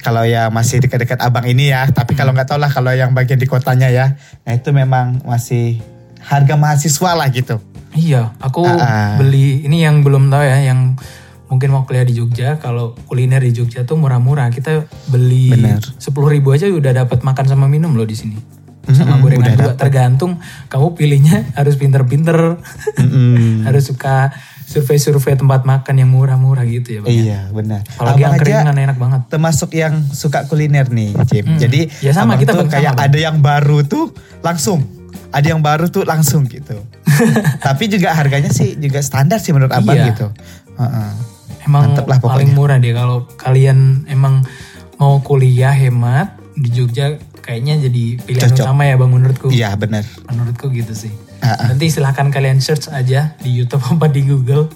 kalau 0.00 0.24
ya 0.24 0.48
masih 0.52 0.80
dekat-dekat 0.84 1.20
abang 1.20 1.48
ini 1.48 1.72
ya. 1.72 1.88
Tapi 1.88 2.12
kalau 2.12 2.36
nggak 2.36 2.52
tahu 2.52 2.60
lah 2.60 2.68
kalau 2.68 2.92
yang 2.92 3.16
bagian 3.16 3.40
di 3.40 3.48
kotanya 3.48 3.88
ya. 3.88 4.16
Nah 4.44 4.52
itu 4.52 4.68
memang 4.72 5.24
masih 5.24 5.80
harga 6.20 6.56
mahasiswa 6.60 7.16
lah 7.16 7.28
gitu. 7.32 7.56
Iya, 7.96 8.36
aku 8.38 8.62
Ah, 8.62 8.78
ah. 8.78 9.10
beli 9.18 9.66
ini 9.66 9.82
yang 9.82 10.06
belum 10.06 10.30
tahu 10.30 10.44
ya, 10.46 10.62
yang 10.62 10.94
mungkin 11.50 11.74
mau 11.74 11.82
kuliah 11.82 12.06
di 12.06 12.14
Jogja. 12.14 12.60
Kalau 12.62 12.94
kuliner 13.10 13.42
di 13.42 13.50
Jogja 13.50 13.82
tuh 13.82 13.98
murah-murah. 13.98 14.52
Kita 14.54 14.86
beli 15.10 15.50
sepuluh 15.98 16.30
ribu 16.30 16.54
aja 16.54 16.70
udah 16.70 17.02
dapat 17.02 17.24
makan 17.26 17.50
sama 17.50 17.66
minum 17.66 17.90
loh 17.96 18.06
di 18.06 18.14
sini. 18.14 18.38
Sama 18.92 19.14
Mm-mm, 19.14 19.22
gorengan 19.22 19.52
juga. 19.52 19.72
Tergantung 19.74 20.38
kamu 20.66 20.86
pilihnya 20.92 21.36
harus 21.58 21.74
pinter-pinter, 21.74 22.58
Mm-mm. 22.96 23.62
harus 23.62 23.84
suka 23.84 24.30
survei-survei 24.62 25.34
tempat 25.34 25.62
makan 25.62 25.94
yang 25.96 26.08
murah-murah 26.08 26.62
gitu 26.62 26.94
ya 26.94 27.00
bang. 27.00 27.10
ya? 27.10 27.18
Iya 27.18 27.40
benar. 27.50 27.80
Abang 27.96 28.16
yang 28.16 28.32
keringan 28.36 28.76
enak 28.76 28.96
banget. 28.96 29.20
termasuk 29.28 29.70
yang 29.72 30.06
suka 30.08 30.46
kuliner 30.46 30.86
nih, 30.86 31.10
Jim. 31.24 31.44
Hmm. 31.44 31.58
Jadi 31.58 31.90
Ya 31.98 32.12
sama, 32.12 32.34
kita 32.34 32.54
tuh 32.54 32.64
sama, 32.64 32.72
kayak 32.72 32.94
bang. 32.94 33.04
ada 33.04 33.18
yang 33.20 33.36
baru 33.40 33.82
tuh 33.82 34.14
langsung, 34.40 34.86
ada 35.30 35.42
yang 35.44 35.58
baru 35.58 35.86
tuh 35.86 36.02
langsung 36.04 36.46
gitu. 36.46 36.78
Tapi 37.66 37.84
juga 37.86 38.14
harganya 38.14 38.46
sih 38.48 38.74
juga 38.76 38.98
standar 39.00 39.38
sih 39.38 39.50
menurut 39.50 39.70
abang 39.70 39.96
Iya. 39.96 40.06
gitu. 40.08 40.30
Heeh. 40.76 41.10
Emang 41.60 41.90
Mantep 41.90 42.06
lah 42.06 42.18
paling 42.18 42.54
murah 42.54 42.78
deh 42.78 42.90
kalau 42.90 43.26
kalian 43.36 44.06
emang 44.06 44.46
mau 44.96 45.18
kuliah 45.18 45.74
hemat 45.74 46.32
di 46.54 46.70
Jogja 46.70 47.18
kayaknya 47.40 47.80
jadi 47.88 48.04
pilihan 48.22 48.50
Cocok. 48.54 48.64
utama 48.64 48.82
ya 48.86 48.94
bang 49.00 49.10
menurutku. 49.10 49.48
Iya 49.50 49.70
benar. 49.76 50.04
Menurutku 50.28 50.68
gitu 50.70 50.92
sih. 50.92 51.12
Ah. 51.40 51.72
Nanti 51.72 51.88
silahkan 51.88 52.28
kalian 52.28 52.60
search 52.60 52.92
aja 52.92 53.34
di 53.40 53.50
YouTube 53.52 53.80
apa 53.84 54.06
di 54.12 54.22
Google 54.24 54.68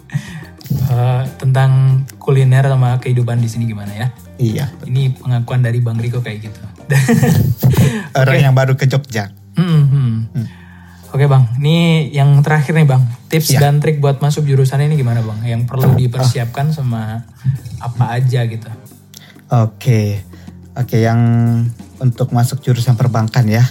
eh, 0.92 1.22
tentang 1.38 2.02
kuliner 2.18 2.64
sama 2.64 2.96
kehidupan 2.98 3.38
di 3.38 3.48
sini 3.48 3.68
gimana 3.68 3.92
ya. 3.92 4.08
Iya. 4.40 4.66
Ini 4.88 5.14
pengakuan 5.20 5.62
dari 5.62 5.78
Bang 5.78 6.00
Riko 6.00 6.24
kayak 6.24 6.50
gitu. 6.50 6.60
Orang 8.20 8.38
yang 8.40 8.54
baru 8.56 8.74
ke 8.74 8.88
Jogja. 8.88 9.30
Hmm, 9.54 9.86
hmm. 9.86 10.14
Oke 11.14 11.30
bang, 11.30 11.46
ini 11.62 12.10
yang 12.10 12.42
terakhir 12.42 12.74
nih 12.74 12.90
bang, 12.90 13.06
tips 13.30 13.54
Ya. 13.54 13.62
dan 13.62 13.78
trik 13.78 14.02
buat 14.02 14.18
masuk 14.18 14.50
jurusan 14.50 14.82
ini 14.82 14.98
gimana 14.98 15.22
bang? 15.22 15.46
Yang 15.46 15.62
perlu 15.70 15.94
dipersiapkan 15.94 16.74
sama 16.74 17.22
apa 17.78 18.18
aja 18.18 18.42
gitu? 18.50 18.66
Oke. 19.54 20.26
Oke, 20.74 20.98
yang 20.98 21.22
untuk 22.02 22.34
masuk 22.34 22.62
jurusan 22.64 22.98
perbankan 22.98 23.46
ya. 23.46 23.64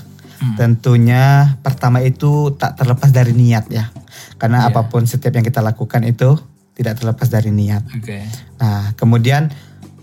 Hmm. 0.43 0.55
Tentunya 0.59 1.55
pertama 1.63 2.03
itu 2.03 2.51
tak 2.59 2.75
terlepas 2.75 3.11
dari 3.11 3.31
niat 3.31 3.71
ya. 3.71 3.87
Karena 4.35 4.67
Iya. 4.67 4.75
apa 4.75 4.91
pun 4.91 5.07
setiap 5.07 5.35
yang 5.35 5.45
kita 5.45 5.63
lakukan 5.63 6.03
itu 6.03 6.35
tidak 6.73 6.99
terlepas 6.99 7.27
dari 7.29 7.53
niat. 7.53 7.85
Oke. 7.95 8.25
Nah, 8.59 8.91
kemudian 8.97 9.47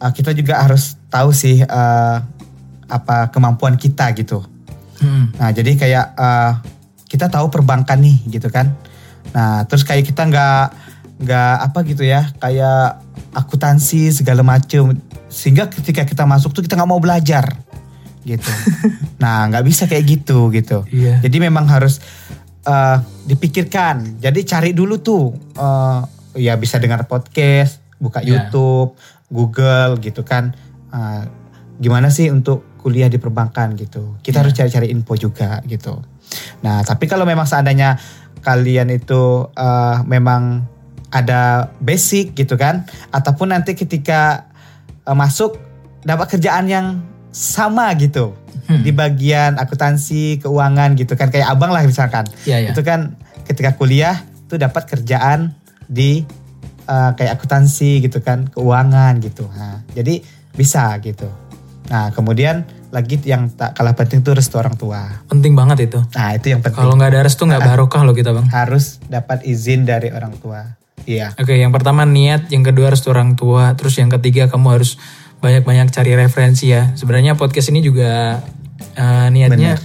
uh, 0.01 0.13
kita 0.15 0.33
juga 0.33 0.63
harus 0.63 0.97
tahu 1.11 1.35
sih 1.35 1.61
uh, 1.61 2.17
apa 2.91 3.31
kemampuan 3.35 3.77
kita 3.77 4.11
gitu. 4.17 4.43
Hmm. 5.03 5.33
Nah, 5.37 5.51
jadi 5.51 5.77
kayak 5.77 6.07
uh, 6.15 6.53
kita 7.11 7.27
tahu 7.29 7.51
perbankan 7.51 7.99
nih 8.01 8.17
gitu 8.41 8.49
kan. 8.49 8.71
Nah, 9.35 9.67
terus 9.67 9.83
kayak 9.83 10.07
kita 10.07 10.27
nggak 10.27 10.65
nggak 11.21 11.55
apa 11.69 11.79
gitu 11.85 12.07
ya, 12.07 12.33
kayak 12.41 13.03
akuntansi 13.35 14.15
segala 14.15 14.41
macem. 14.41 14.97
Sehingga 15.31 15.71
ketika 15.71 16.03
kita 16.07 16.27
masuk 16.27 16.55
tuh 16.55 16.63
kita 16.65 16.75
nggak 16.79 16.91
mau 16.91 17.03
belajar 17.03 17.70
gitu. 18.25 18.51
nah, 19.23 19.47
nggak 19.49 19.65
bisa 19.65 19.87
kayak 19.89 20.05
gitu 20.07 20.53
gitu. 20.53 20.85
Iya. 20.93 21.21
Jadi 21.25 21.37
memang 21.41 21.69
harus 21.69 22.01
uh, 22.67 23.01
dipikirkan. 23.25 24.21
Jadi 24.21 24.41
cari 24.45 24.71
dulu 24.73 25.01
tuh, 25.01 25.33
uh, 25.57 26.01
ya 26.37 26.57
bisa 26.57 26.77
dengar 26.79 27.05
podcast, 27.09 27.81
buka 28.01 28.21
Ya. 28.21 28.47
YouTube, 28.49 28.97
Google 29.31 30.01
gitu 30.01 30.25
kan. 30.25 30.53
Uh, 30.91 31.25
gimana 31.81 32.13
sih 32.13 32.29
untuk 32.29 32.67
kuliah 32.81 33.09
di 33.09 33.21
perbankan 33.21 33.77
gitu. 33.77 34.17
Kita 34.21 34.41
Ya. 34.41 34.43
harus 34.45 34.57
cari-cari 34.57 34.89
info 34.93 35.17
juga 35.17 35.61
gitu. 35.69 36.01
Nah, 36.65 36.81
tapi 36.85 37.09
kalau 37.09 37.25
memang 37.29 37.45
seandainya 37.45 38.01
kalian 38.41 38.89
itu 38.89 39.49
uh, 39.53 40.01
memang 40.09 40.65
ada 41.11 41.75
basic 41.83 42.39
gitu 42.39 42.55
kan, 42.55 42.87
ataupun 43.11 43.51
nanti 43.53 43.75
ketika 43.75 44.47
uh, 45.05 45.17
masuk 45.17 45.59
dapat 46.07 46.39
kerjaan 46.39 46.71
yang 46.71 46.87
sama 47.31 47.95
gitu 47.97 48.35
Hmm. 48.71 48.87
di 48.87 48.95
bagian 48.95 49.59
akuntansi, 49.59 50.39
keuangan 50.39 50.95
gitu 50.95 51.19
kan 51.19 51.35
kayak 51.35 51.51
abang 51.51 51.75
lah 51.75 51.83
misalkan. 51.83 52.23
Iya, 52.47 52.63
iya. 52.63 52.71
Itu 52.71 52.87
kan 52.87 53.19
ketika 53.43 53.75
kuliah 53.75 54.23
tuh 54.47 54.63
dapat 54.63 54.87
kerjaan 54.87 55.59
di 55.91 56.23
uh, 56.87 57.11
kayak 57.19 57.35
akuntansi 57.35 57.99
gitu 57.99 58.23
kan, 58.23 58.47
keuangan 58.47 59.19
gitu. 59.19 59.51
Nah, 59.51 59.83
jadi 59.91 60.23
bisa 60.55 60.95
gitu. 61.03 61.27
Nah 61.91 62.15
kemudian 62.15 62.63
lagi 62.95 63.19
yang 63.27 63.51
tak 63.51 63.75
kalah 63.75 63.99
penting 63.99 64.23
tuh 64.23 64.39
restu 64.39 64.55
orang 64.55 64.79
tua. 64.79 65.27
Penting 65.27 65.59
banget 65.59 65.91
itu. 65.91 65.99
Nah 66.15 66.39
itu 66.39 66.55
yang 66.55 66.63
penting. 66.63 66.79
Kalau 66.79 66.95
nggak 66.95 67.11
ada 67.11 67.21
restu 67.27 67.43
nggak 67.51 67.67
barokah 67.67 68.07
loh 68.07 68.15
kita 68.15 68.31
bang. 68.31 68.47
Harus 68.55 69.03
dapat 69.11 69.43
izin 69.43 69.83
dari 69.83 70.15
orang 70.15 70.39
tua. 70.39 70.79
Iya. 71.11 71.35
Oke, 71.35 71.59
yang 71.59 71.75
pertama 71.75 72.07
niat, 72.07 72.53
yang 72.55 72.63
kedua 72.63 72.93
restu 72.93 73.11
orang 73.11 73.35
tua, 73.35 73.75
terus 73.75 73.99
yang 73.99 74.13
ketiga 74.13 74.47
kamu 74.47 74.79
harus 74.79 75.01
banyak-banyak 75.41 75.89
cari 75.91 76.13
referensi 76.15 76.71
ya. 76.71 76.93
Sebenarnya 76.95 77.35
podcast 77.35 77.73
ini 77.73 77.81
juga 77.81 78.41
eh, 78.97 79.29
niatnya 79.33 79.77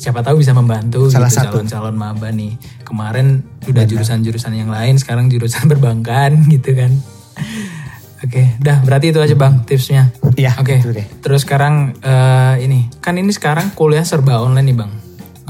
siapa 0.00 0.24
tahu 0.24 0.40
bisa 0.40 0.56
membantu 0.56 1.12
Salah 1.12 1.28
gitu 1.28 1.44
satu. 1.44 1.60
calon-calon 1.60 1.96
maba 1.96 2.32
nih. 2.32 2.56
Kemarin 2.88 3.44
udah 3.68 3.84
jurusan-jurusan 3.84 4.52
yang 4.56 4.72
lain, 4.72 4.96
sekarang 4.96 5.28
jurusan 5.28 5.68
perbankan 5.70 6.48
gitu 6.48 6.72
kan. 6.72 6.92
Oke, 8.20 8.52
dah 8.60 8.84
berarti 8.84 9.16
itu 9.16 9.20
aja 9.20 9.32
bang 9.32 9.64
tipsnya. 9.64 10.12
Iya. 10.36 10.56
Oke, 10.60 10.80
deh. 10.84 11.06
terus 11.24 11.48
sekarang 11.48 11.96
eh, 12.04 12.64
ini 12.64 12.92
kan 13.00 13.16
ini 13.16 13.32
sekarang 13.32 13.72
kuliah 13.72 14.04
serba 14.04 14.40
online 14.40 14.72
nih 14.72 14.76
bang. 14.76 14.92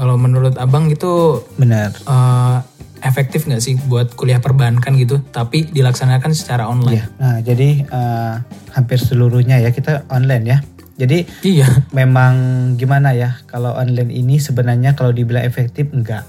Kalau 0.01 0.17
menurut 0.17 0.57
abang 0.57 0.89
itu 0.89 1.45
Benar. 1.61 1.93
eh, 1.93 2.57
efektif 3.05 3.45
nggak 3.45 3.61
sih 3.61 3.77
buat 3.85 4.17
kuliah 4.17 4.41
perbankan 4.41 4.97
gitu, 4.97 5.21
tapi 5.29 5.69
dilaksanakan 5.69 6.33
secara 6.33 6.65
online? 6.65 7.05
Iya. 7.05 7.05
Nah 7.21 7.37
jadi 7.45 7.69
eh, 7.85 8.33
hampir 8.73 8.97
seluruhnya 8.97 9.61
ya 9.61 9.69
kita 9.69 10.09
online 10.09 10.45
ya. 10.49 10.57
Jadi 10.97 11.29
Iya. 11.45 11.69
memang 12.01 12.33
gimana 12.81 13.13
ya 13.13 13.45
kalau 13.45 13.77
online 13.77 14.09
ini 14.09 14.41
sebenarnya 14.41 14.97
kalau 14.97 15.13
dibilang 15.13 15.45
efektif 15.45 15.93
enggak. 15.93 16.25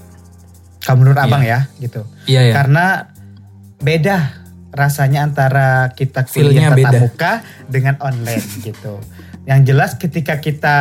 Kalau 0.85 1.01
menurut 1.01 1.17
abang 1.17 1.41
ya 1.41 1.65
gitu. 1.81 2.05
Iya 2.29 2.51
ya. 2.51 2.53
Karena 2.53 3.09
beda 3.81 4.17
rasanya 4.69 5.25
antara 5.25 5.97
kita 5.97 6.29
kuliah 6.29 6.69
tatap 6.69 7.01
muka 7.01 7.33
dengan 7.65 7.97
online 8.05 8.45
gitu. 8.61 9.01
Yang 9.49 9.59
jelas 9.65 9.91
ketika 9.97 10.37
kita 10.37 10.77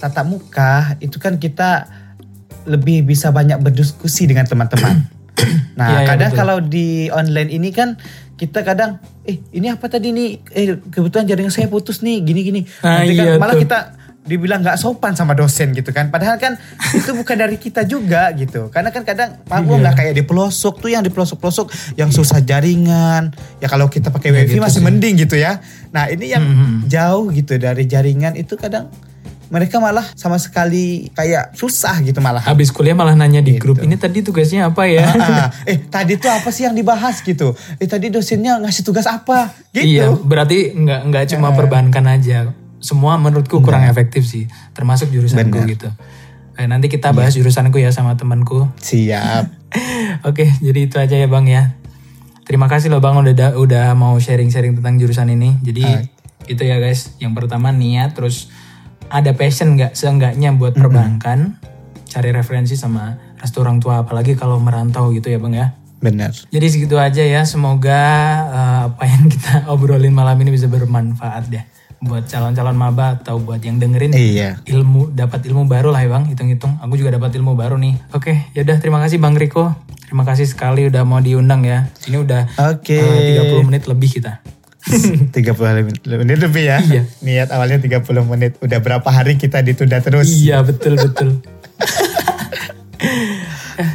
tatap 0.00 0.24
muka 0.24 0.72
itu 0.98 1.16
kan 1.16 1.36
kita 1.36 1.84
lebih 2.64 3.04
bisa 3.04 3.28
banyak 3.28 3.56
berdiskusi 3.56 4.24
dengan 4.24 4.44
teman-teman. 4.44 5.04
nah, 5.78 5.88
Iya, 5.90 5.98
iya, 5.98 6.08
kadang 6.08 6.30
betul. 6.30 6.40
kalau 6.40 6.56
di 6.58 6.88
online 7.08 7.50
ini 7.50 7.70
kan 7.70 7.96
kita 8.34 8.60
kadang 8.60 8.96
eh 9.22 9.36
ini 9.52 9.68
apa 9.68 9.84
tadi 9.86 10.10
nih? 10.10 10.28
Eh 10.50 10.66
kebetulan 10.82 11.24
jaringan 11.24 11.52
saya 11.52 11.68
putus 11.68 12.00
nih, 12.00 12.20
gini-gini. 12.20 12.64
Ah, 12.80 13.00
Nanti 13.00 13.12
kan 13.14 13.24
iya 13.26 13.36
malah 13.36 13.52
tuh. 13.54 13.62
kita 13.62 13.78
dibilang 14.20 14.60
nggak 14.60 14.76
sopan 14.76 15.12
sama 15.12 15.32
dosen 15.32 15.72
gitu 15.72 15.88
kan. 15.90 16.08
Padahal 16.08 16.36
kan 16.36 16.56
itu 16.94 17.10
bukan 17.10 17.36
dari 17.36 17.56
kita 17.56 17.84
juga 17.84 18.28
gitu. 18.32 18.68
Karena 18.68 18.88
kan 18.88 19.04
kadang 19.04 19.40
maklum 19.44 19.80
Iya. 19.80 19.84
lah 19.86 19.94
kayak 19.94 20.12
di 20.14 20.22
pelosok 20.22 20.74
tuh 20.78 20.88
yang 20.88 21.00
di 21.00 21.08
pelosok-pelosok 21.08 21.66
yang 21.96 22.08
susah 22.08 22.40
jaringan. 22.40 23.32
Ya 23.56 23.68
kalau 23.68 23.88
kita 23.88 24.08
pakai 24.08 24.28
Ya, 24.30 24.36
wifi 24.38 24.56
gitu 24.56 24.62
masih 24.62 24.80
sih. 24.80 24.84
mending 24.84 25.14
gitu 25.18 25.36
ya. 25.36 25.60
Nah 25.90 26.08
ini 26.08 26.28
yang 26.28 26.44
Mhm. 26.44 26.88
jauh 26.88 27.28
gitu 27.30 27.56
dari 27.56 27.84
jaringan 27.84 28.36
itu 28.36 28.54
kadang 28.54 28.88
mereka 29.50 29.82
malah 29.82 30.06
sama 30.14 30.38
sekali 30.38 31.10
kayak 31.10 31.52
susah 31.52 31.98
gitu 32.00 32.22
malah. 32.22 32.38
Habis 32.40 32.70
kuliah 32.70 32.94
malah 32.94 33.18
nanya 33.18 33.42
di 33.42 33.58
grup 33.58 33.82
Gitu. 33.82 33.86
ini 33.90 33.96
tadi 33.98 34.18
tugasnya 34.22 34.70
apa 34.70 34.86
ya? 34.86 35.04
Ah, 35.20 35.50
eh 35.66 35.76
tadi 35.76 36.14
tuh 36.16 36.30
apa 36.30 36.48
sih 36.48 36.64
yang 36.64 36.74
dibahas 36.74 37.18
gitu? 37.20 37.52
Eh 37.76 37.90
tadi 37.90 38.08
dosennya 38.08 38.62
ngasih 38.62 38.82
tugas 38.82 39.04
apa? 39.04 39.50
Iya, 39.74 40.06
Gitu. 40.10 40.22
berarti 40.22 40.72
nggak 40.72 41.00
nggak 41.10 41.24
cuma 41.34 41.50
perbankan 41.50 42.06
aja. 42.06 42.54
Semua 42.78 43.18
menurutku 43.18 43.60
kurang 43.60 43.84
efektif 43.84 44.24
sih, 44.24 44.46
termasuk 44.72 45.10
jurusanku 45.10 45.52
Benar. 45.52 45.68
gitu. 45.68 45.88
Eh, 46.56 46.64
nanti 46.64 46.88
kita 46.88 47.12
bahas 47.12 47.34
jurusanku 47.34 47.76
ya 47.76 47.90
sama 47.90 48.16
temanku. 48.16 48.70
Siap. 48.78 49.44
Oke, 50.28 50.48
jadi 50.58 50.80
itu 50.84 50.96
aja 50.96 51.16
ya 51.16 51.26
bang 51.26 51.44
ya. 51.44 51.62
Terima 52.44 52.66
kasih 52.66 52.90
loh 52.90 52.98
bang 52.98 53.14
udah 53.14 53.54
udah 53.54 53.86
mau 53.94 54.14
sharing-sharing 54.16 54.74
tentang 54.74 54.96
jurusan 54.96 55.28
ini. 55.28 55.58
Jadi 55.60 55.84
itu 56.46 56.62
ya 56.62 56.78
guys. 56.78 57.14
Yang 57.18 57.32
pertama 57.36 57.70
niat, 57.70 58.12
terus 58.12 58.50
ada 59.10 59.34
passion 59.34 59.74
nggak 59.74 59.92
seenggaknya 59.92 60.54
buat 60.54 60.72
perbankan, 60.72 61.58
cari 62.06 62.30
referensi 62.30 62.74
sama 62.74 63.18
restu 63.36 63.60
orang 63.60 63.78
tua, 63.78 64.00
apalagi 64.00 64.34
kalau 64.34 64.56
merantau 64.56 65.10
gitu 65.10 65.28
ya 65.28 65.36
bang 65.36 65.54
ya. 65.54 65.66
Benar. 66.00 66.32
Jadi 66.48 66.66
segitu 66.66 66.96
aja 66.96 67.20
ya. 67.20 67.44
Semoga 67.44 68.00
eh, 68.48 68.80
apa 68.88 69.04
yang 69.04 69.28
kita 69.34 69.68
obrolin 69.68 70.14
malam 70.14 70.38
ini 70.38 70.50
bisa 70.50 70.64
bermanfaat 70.64 71.50
deh 71.50 71.64
buat 72.00 72.24
calon-calon 72.24 72.72
maba 72.72 73.20
atau 73.20 73.36
buat 73.36 73.60
yang 73.60 73.76
dengerin 73.76 74.16
Iya. 74.16 74.56
ilmu 74.64 75.12
dapat 75.12 75.44
ilmu 75.44 75.68
baru 75.68 75.92
lah 75.92 76.00
ya 76.00 76.08
bang 76.08 76.32
hitung-hitung 76.32 76.80
aku 76.80 76.96
juga 76.96 77.12
dapat 77.12 77.28
ilmu 77.36 77.52
baru 77.52 77.76
nih 77.76 77.92
oke 78.16 78.56
yaudah 78.56 78.80
terima 78.80 79.04
kasih 79.04 79.20
bang 79.20 79.36
Riko 79.36 79.76
terima 80.08 80.24
kasih 80.24 80.48
sekali 80.48 80.88
udah 80.88 81.04
mau 81.04 81.20
diundang 81.20 81.60
ya 81.60 81.92
ini 82.08 82.24
udah 82.24 82.56
Oke. 82.72 82.96
eh, 82.96 83.36
30 83.52 83.68
menit 83.68 83.84
lebih 83.84 84.16
kita 84.16 84.40
30 85.36 86.24
menit 86.24 86.38
lebih 86.40 86.64
ya. 86.64 86.78
Iya. 86.80 87.02
Niat 87.20 87.48
awalnya 87.52 87.78
30 87.80 88.00
menit. 88.24 88.56
Udah 88.64 88.80
berapa 88.80 89.08
hari 89.08 89.36
kita 89.36 89.60
ditunda 89.60 90.00
terus. 90.00 90.28
iya 90.32 90.64
betul 90.64 90.96
betul 90.96 91.40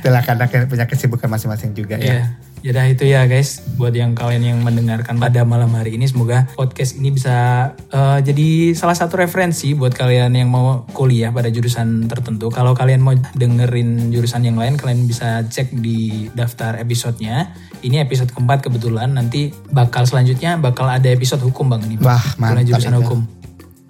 Itulah 0.01 0.21
karena 0.25 0.45
punya 0.65 0.85
kesibukan 0.89 1.29
masing-masing 1.29 1.77
juga 1.77 1.97
ya. 2.01 2.33
Yaudah 2.65 2.89
itu 2.89 3.05
ya 3.05 3.29
guys, 3.29 3.61
buat 3.77 3.93
yang 3.93 4.17
kalian 4.17 4.41
yang 4.41 4.59
mendengarkan 4.65 5.21
pada 5.21 5.45
malam 5.45 5.69
hari 5.77 6.01
ini 6.01 6.09
semoga 6.09 6.49
podcast 6.57 6.97
ini 6.97 7.13
bisa 7.13 7.69
eh, 7.93 8.19
jadi 8.25 8.73
salah 8.73 8.97
satu 8.97 9.21
referensi 9.21 9.77
buat 9.77 9.93
kalian 9.93 10.33
yang 10.33 10.49
mau 10.49 10.81
kuliah 10.89 11.29
pada 11.29 11.53
jurusan 11.53 12.09
tertentu. 12.09 12.49
Kalau 12.49 12.73
kalian 12.73 13.05
mau 13.05 13.13
dengerin 13.37 14.09
jurusan 14.09 14.49
yang 14.49 14.57
lain, 14.57 14.81
kalian 14.81 15.05
bisa 15.05 15.45
cek 15.45 15.77
di 15.77 16.25
daftar 16.33 16.81
episodenya. 16.81 17.53
Ini 17.85 18.01
episode 18.01 18.33
keempat 18.33 18.65
kebetulan. 18.65 19.13
Nanti 19.13 19.53
bakal 19.69 20.09
selanjutnya 20.09 20.57
bakal 20.57 20.89
ada 20.89 21.05
episode 21.05 21.45
hukum 21.45 21.69
bang 21.69 21.85
ini. 21.85 22.01
Wah, 22.01 22.33
mantap 22.41 22.65
jurusan 22.65 22.97
itu. 22.97 23.01
hukum. 23.05 23.19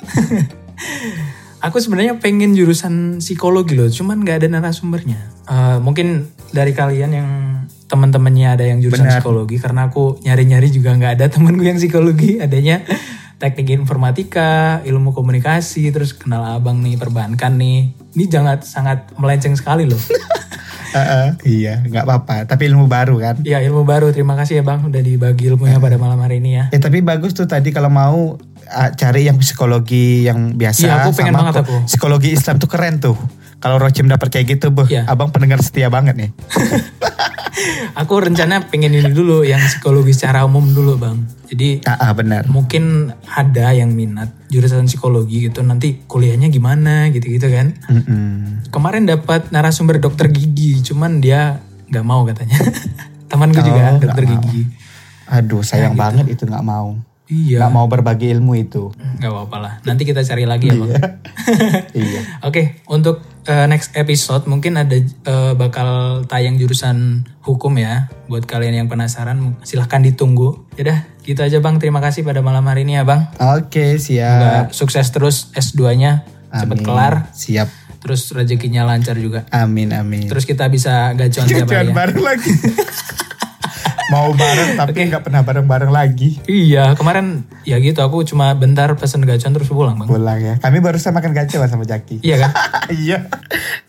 Aku 1.63 1.77
sebenarnya 1.79 2.19
pengen 2.19 2.53
jurusan 2.53 3.23
psikologi 3.23 3.73
loh, 3.73 3.87
cuman 3.89 4.21
nggak 4.21 4.43
ada 4.43 4.47
narasumbernya. 4.51 5.19
Eh, 5.47 5.77
mungkin 5.79 6.29
dari 6.51 6.75
kalian 6.75 7.11
yang 7.15 7.29
teman-temannya 7.85 8.47
ada 8.59 8.65
yang 8.65 8.81
jurusan 8.81 9.07
Benar. 9.07 9.21
psikologi, 9.21 9.57
karena 9.61 9.87
aku 9.87 10.19
nyari-nyari 10.25 10.67
juga 10.73 10.93
nggak 10.93 11.13
ada 11.21 11.25
temanku 11.33 11.63
yang 11.63 11.79
psikologi, 11.79 12.37
adanya 12.41 12.83
teknik 13.39 13.75
informatika, 13.75 14.81
ilmu 14.87 15.11
komunikasi, 15.11 15.91
terus 15.91 16.15
kenal 16.15 16.43
abang 16.55 16.79
nih 16.79 16.95
perbankan 16.97 17.59
nih. 17.59 17.93
Ini 18.15 18.25
jangan 18.31 18.63
sangat 18.63 19.11
melenceng 19.19 19.53
sekali 19.53 19.85
loh. 19.85 19.99
Heeh, 20.95 21.27
iya, 21.43 21.83
nggak 21.83 22.07
apa-apa. 22.07 22.47
Tapi 22.47 22.71
ilmu 22.71 22.87
baru 22.87 23.19
kan. 23.19 23.35
ya 23.43 23.59
ilmu 23.59 23.83
baru, 23.83 24.15
terima 24.15 24.39
kasih 24.39 24.59
ya 24.59 24.63
bang 24.63 24.79
udah 24.87 25.01
dibagi 25.03 25.51
ilmunya 25.51 25.75
pada 25.75 25.99
malam 25.99 26.15
hari 26.23 26.39
ini 26.39 26.55
ya. 26.55 26.65
Eh 26.71 26.79
tapi 26.79 27.03
bagus 27.03 27.35
tuh 27.35 27.43
tadi 27.43 27.75
kalau 27.75 27.91
mau 27.91 28.39
ah, 28.67 28.89
cari 28.91 29.23
yang 29.23 29.37
psikologi 29.37 30.23
yang 30.23 30.53
biasa 30.53 30.81
Iya, 30.81 30.93
aku 30.99 31.09
pengen 31.13 31.31
sama 31.31 31.39
banget 31.43 31.55
aku. 31.61 31.75
psikologi 31.85 32.29
Islam 32.31 32.55
tuh 32.55 32.67
keren 32.67 32.97
tuh. 32.97 33.17
Kalau 33.55 33.77
Rocim 33.77 34.05
dapat 34.05 34.29
kayak 34.29 34.45
gitu, 34.51 34.69
boh, 34.69 34.85
Iya. 34.85 35.05
abang 35.05 35.29
pendengar 35.29 35.57
setia 35.59 35.87
banget 35.87 36.13
nih. 36.15 36.29
Aku 37.95 38.19
rencana 38.19 38.59
pengen 38.61 38.91
ini 38.91 39.09
dulu, 39.09 39.41
yang 39.41 39.63
psikologi 39.63 40.11
secara 40.11 40.43
umum 40.43 40.67
dulu 40.67 40.99
bang. 40.99 41.23
Jadi 41.47 41.81
Ah, 41.83 41.97
ah, 42.01 42.11
benar. 42.11 42.43
mungkin 42.45 43.15
ada 43.25 43.71
yang 43.71 43.89
minat 43.89 44.27
jurusan 44.49 44.85
psikologi 44.85 45.47
gitu 45.47 45.61
nanti 45.61 46.03
kuliahnya 46.03 46.47
gimana 46.47 47.07
gitu-gitu 47.07 47.47
kan 47.47 47.75
Mm-mm. 47.85 48.65
kemarin 48.69 49.05
dapat 49.05 49.49
narasumber 49.49 49.97
dokter 49.97 50.27
gigi 50.27 50.81
cuman 50.81 51.19
dia 51.19 51.59
nggak 51.87 52.01
mau 52.01 52.23
katanya 52.23 52.57
temanku 53.29 53.61
juga 53.61 53.93
Oh, 53.93 53.99
dokter 53.99 54.23
nggak 54.25 54.35
mau. 54.35 54.43
gigi 54.43 54.63
Aduh, 55.27 55.61
sayang 55.61 55.93
banget 55.95 56.25
itu 56.29 56.43
nggak 56.43 56.61
mau. 56.61 56.97
Iya 57.27 57.57
Nggak 57.61 57.73
mau 57.73 57.85
berbagi 57.85 58.29
ilmu 58.31 58.53
itu. 58.55 58.93
nggak 58.93 59.31
apa-apa 59.31 59.57
lah 59.57 59.73
nanti 59.83 60.03
kita 60.03 60.21
cari 60.21 60.45
lagi 60.45 60.69
ya 60.69 60.75
bang 60.75 60.91
iya. 61.93 62.21
Oke, 62.47 62.81
untuk 62.85 63.21
uh, 63.45 63.65
next 63.65 63.93
episode 63.93 64.45
mungkin 64.45 64.77
ada 64.77 64.97
uh, 65.25 65.53
bakal 65.53 66.21
tayang 66.25 66.57
jurusan 66.57 67.25
hukum 67.41 67.73
ya. 67.77 68.09
Buat 68.25 68.45
kalian 68.45 68.85
yang 68.85 68.87
penasaran, 68.89 69.57
silahkan 69.61 70.01
ditunggu. 70.01 70.65
Yaudah, 70.77 71.05
gitu 71.21 71.41
aja 71.41 71.57
bang. 71.57 71.77
Terima 71.77 72.01
kasih 72.01 72.21
pada 72.21 72.41
malam 72.41 72.65
hari 72.65 72.85
ini 72.85 72.97
ya 72.97 73.03
bang. 73.05 73.29
Oke, 73.57 73.97
siap. 73.97 74.29
Semoga 74.29 74.61
sukses 74.73 75.07
terus 75.09 75.35
S2-nya, 75.53 76.25
cepet 76.53 76.79
kelar. 76.81 77.29
Siap. 77.33 77.69
Terus 78.01 78.29
rezekinya 78.33 78.85
lancar 78.85 79.17
juga. 79.17 79.49
Amin, 79.49 79.89
amin. 79.89 80.29
Terus 80.29 80.45
kita 80.45 80.69
bisa 80.69 81.13
gacuan 81.17 81.45
tiap 81.49 81.69
hari 81.69 81.89
ya. 81.89 81.93
bareng 81.93 82.21
lagi. 82.21 82.51
mau 84.13 84.29
bareng 84.33 84.77
tapi 84.77 85.09
nggak 85.09 85.23
pernah 85.25 85.41
bareng-bareng 85.41 85.91
lagi. 85.91 86.37
Iya, 86.45 86.93
kemarin 86.93 87.45
ya 87.65 87.81
gitu. 87.81 88.01
Aku 88.05 88.21
cuma 88.27 88.53
bentar 88.53 88.93
pesen 88.97 89.25
gacuan 89.25 89.53
terus 89.53 89.69
pulang 89.69 89.97
bang. 89.97 90.07
Pulang 90.09 90.39
ya. 90.39 90.55
Kami 90.61 90.77
barusan 90.81 91.13
makan 91.15 91.33
gacewan 91.33 91.69
sama 91.69 91.85
Jaki. 91.87 92.21
Iya 92.21 92.45
kan? 92.45 92.51
iya. 93.05 93.25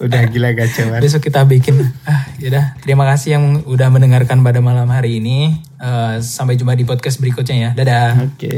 Udah 0.00 0.28
gila 0.28 0.56
gacewan. 0.56 1.00
Besok 1.00 1.28
kita 1.28 1.44
bikin. 1.44 1.80
Ah, 2.08 2.28
yaudah. 2.40 2.76
Terima 2.80 3.04
kasih 3.04 3.36
yang 3.36 3.44
udah 3.68 3.88
mendengarkan 3.92 4.40
pada 4.40 4.60
malam 4.64 4.88
hari 4.88 5.20
ini. 5.20 5.60
Eh, 5.76 6.16
sampai 6.24 6.56
jumpa 6.56 6.72
di 6.72 6.88
podcast 6.88 7.20
berikutnya 7.20 7.56
ya. 7.56 7.70
Dadah. 7.76 8.32
Oke. 8.32 8.56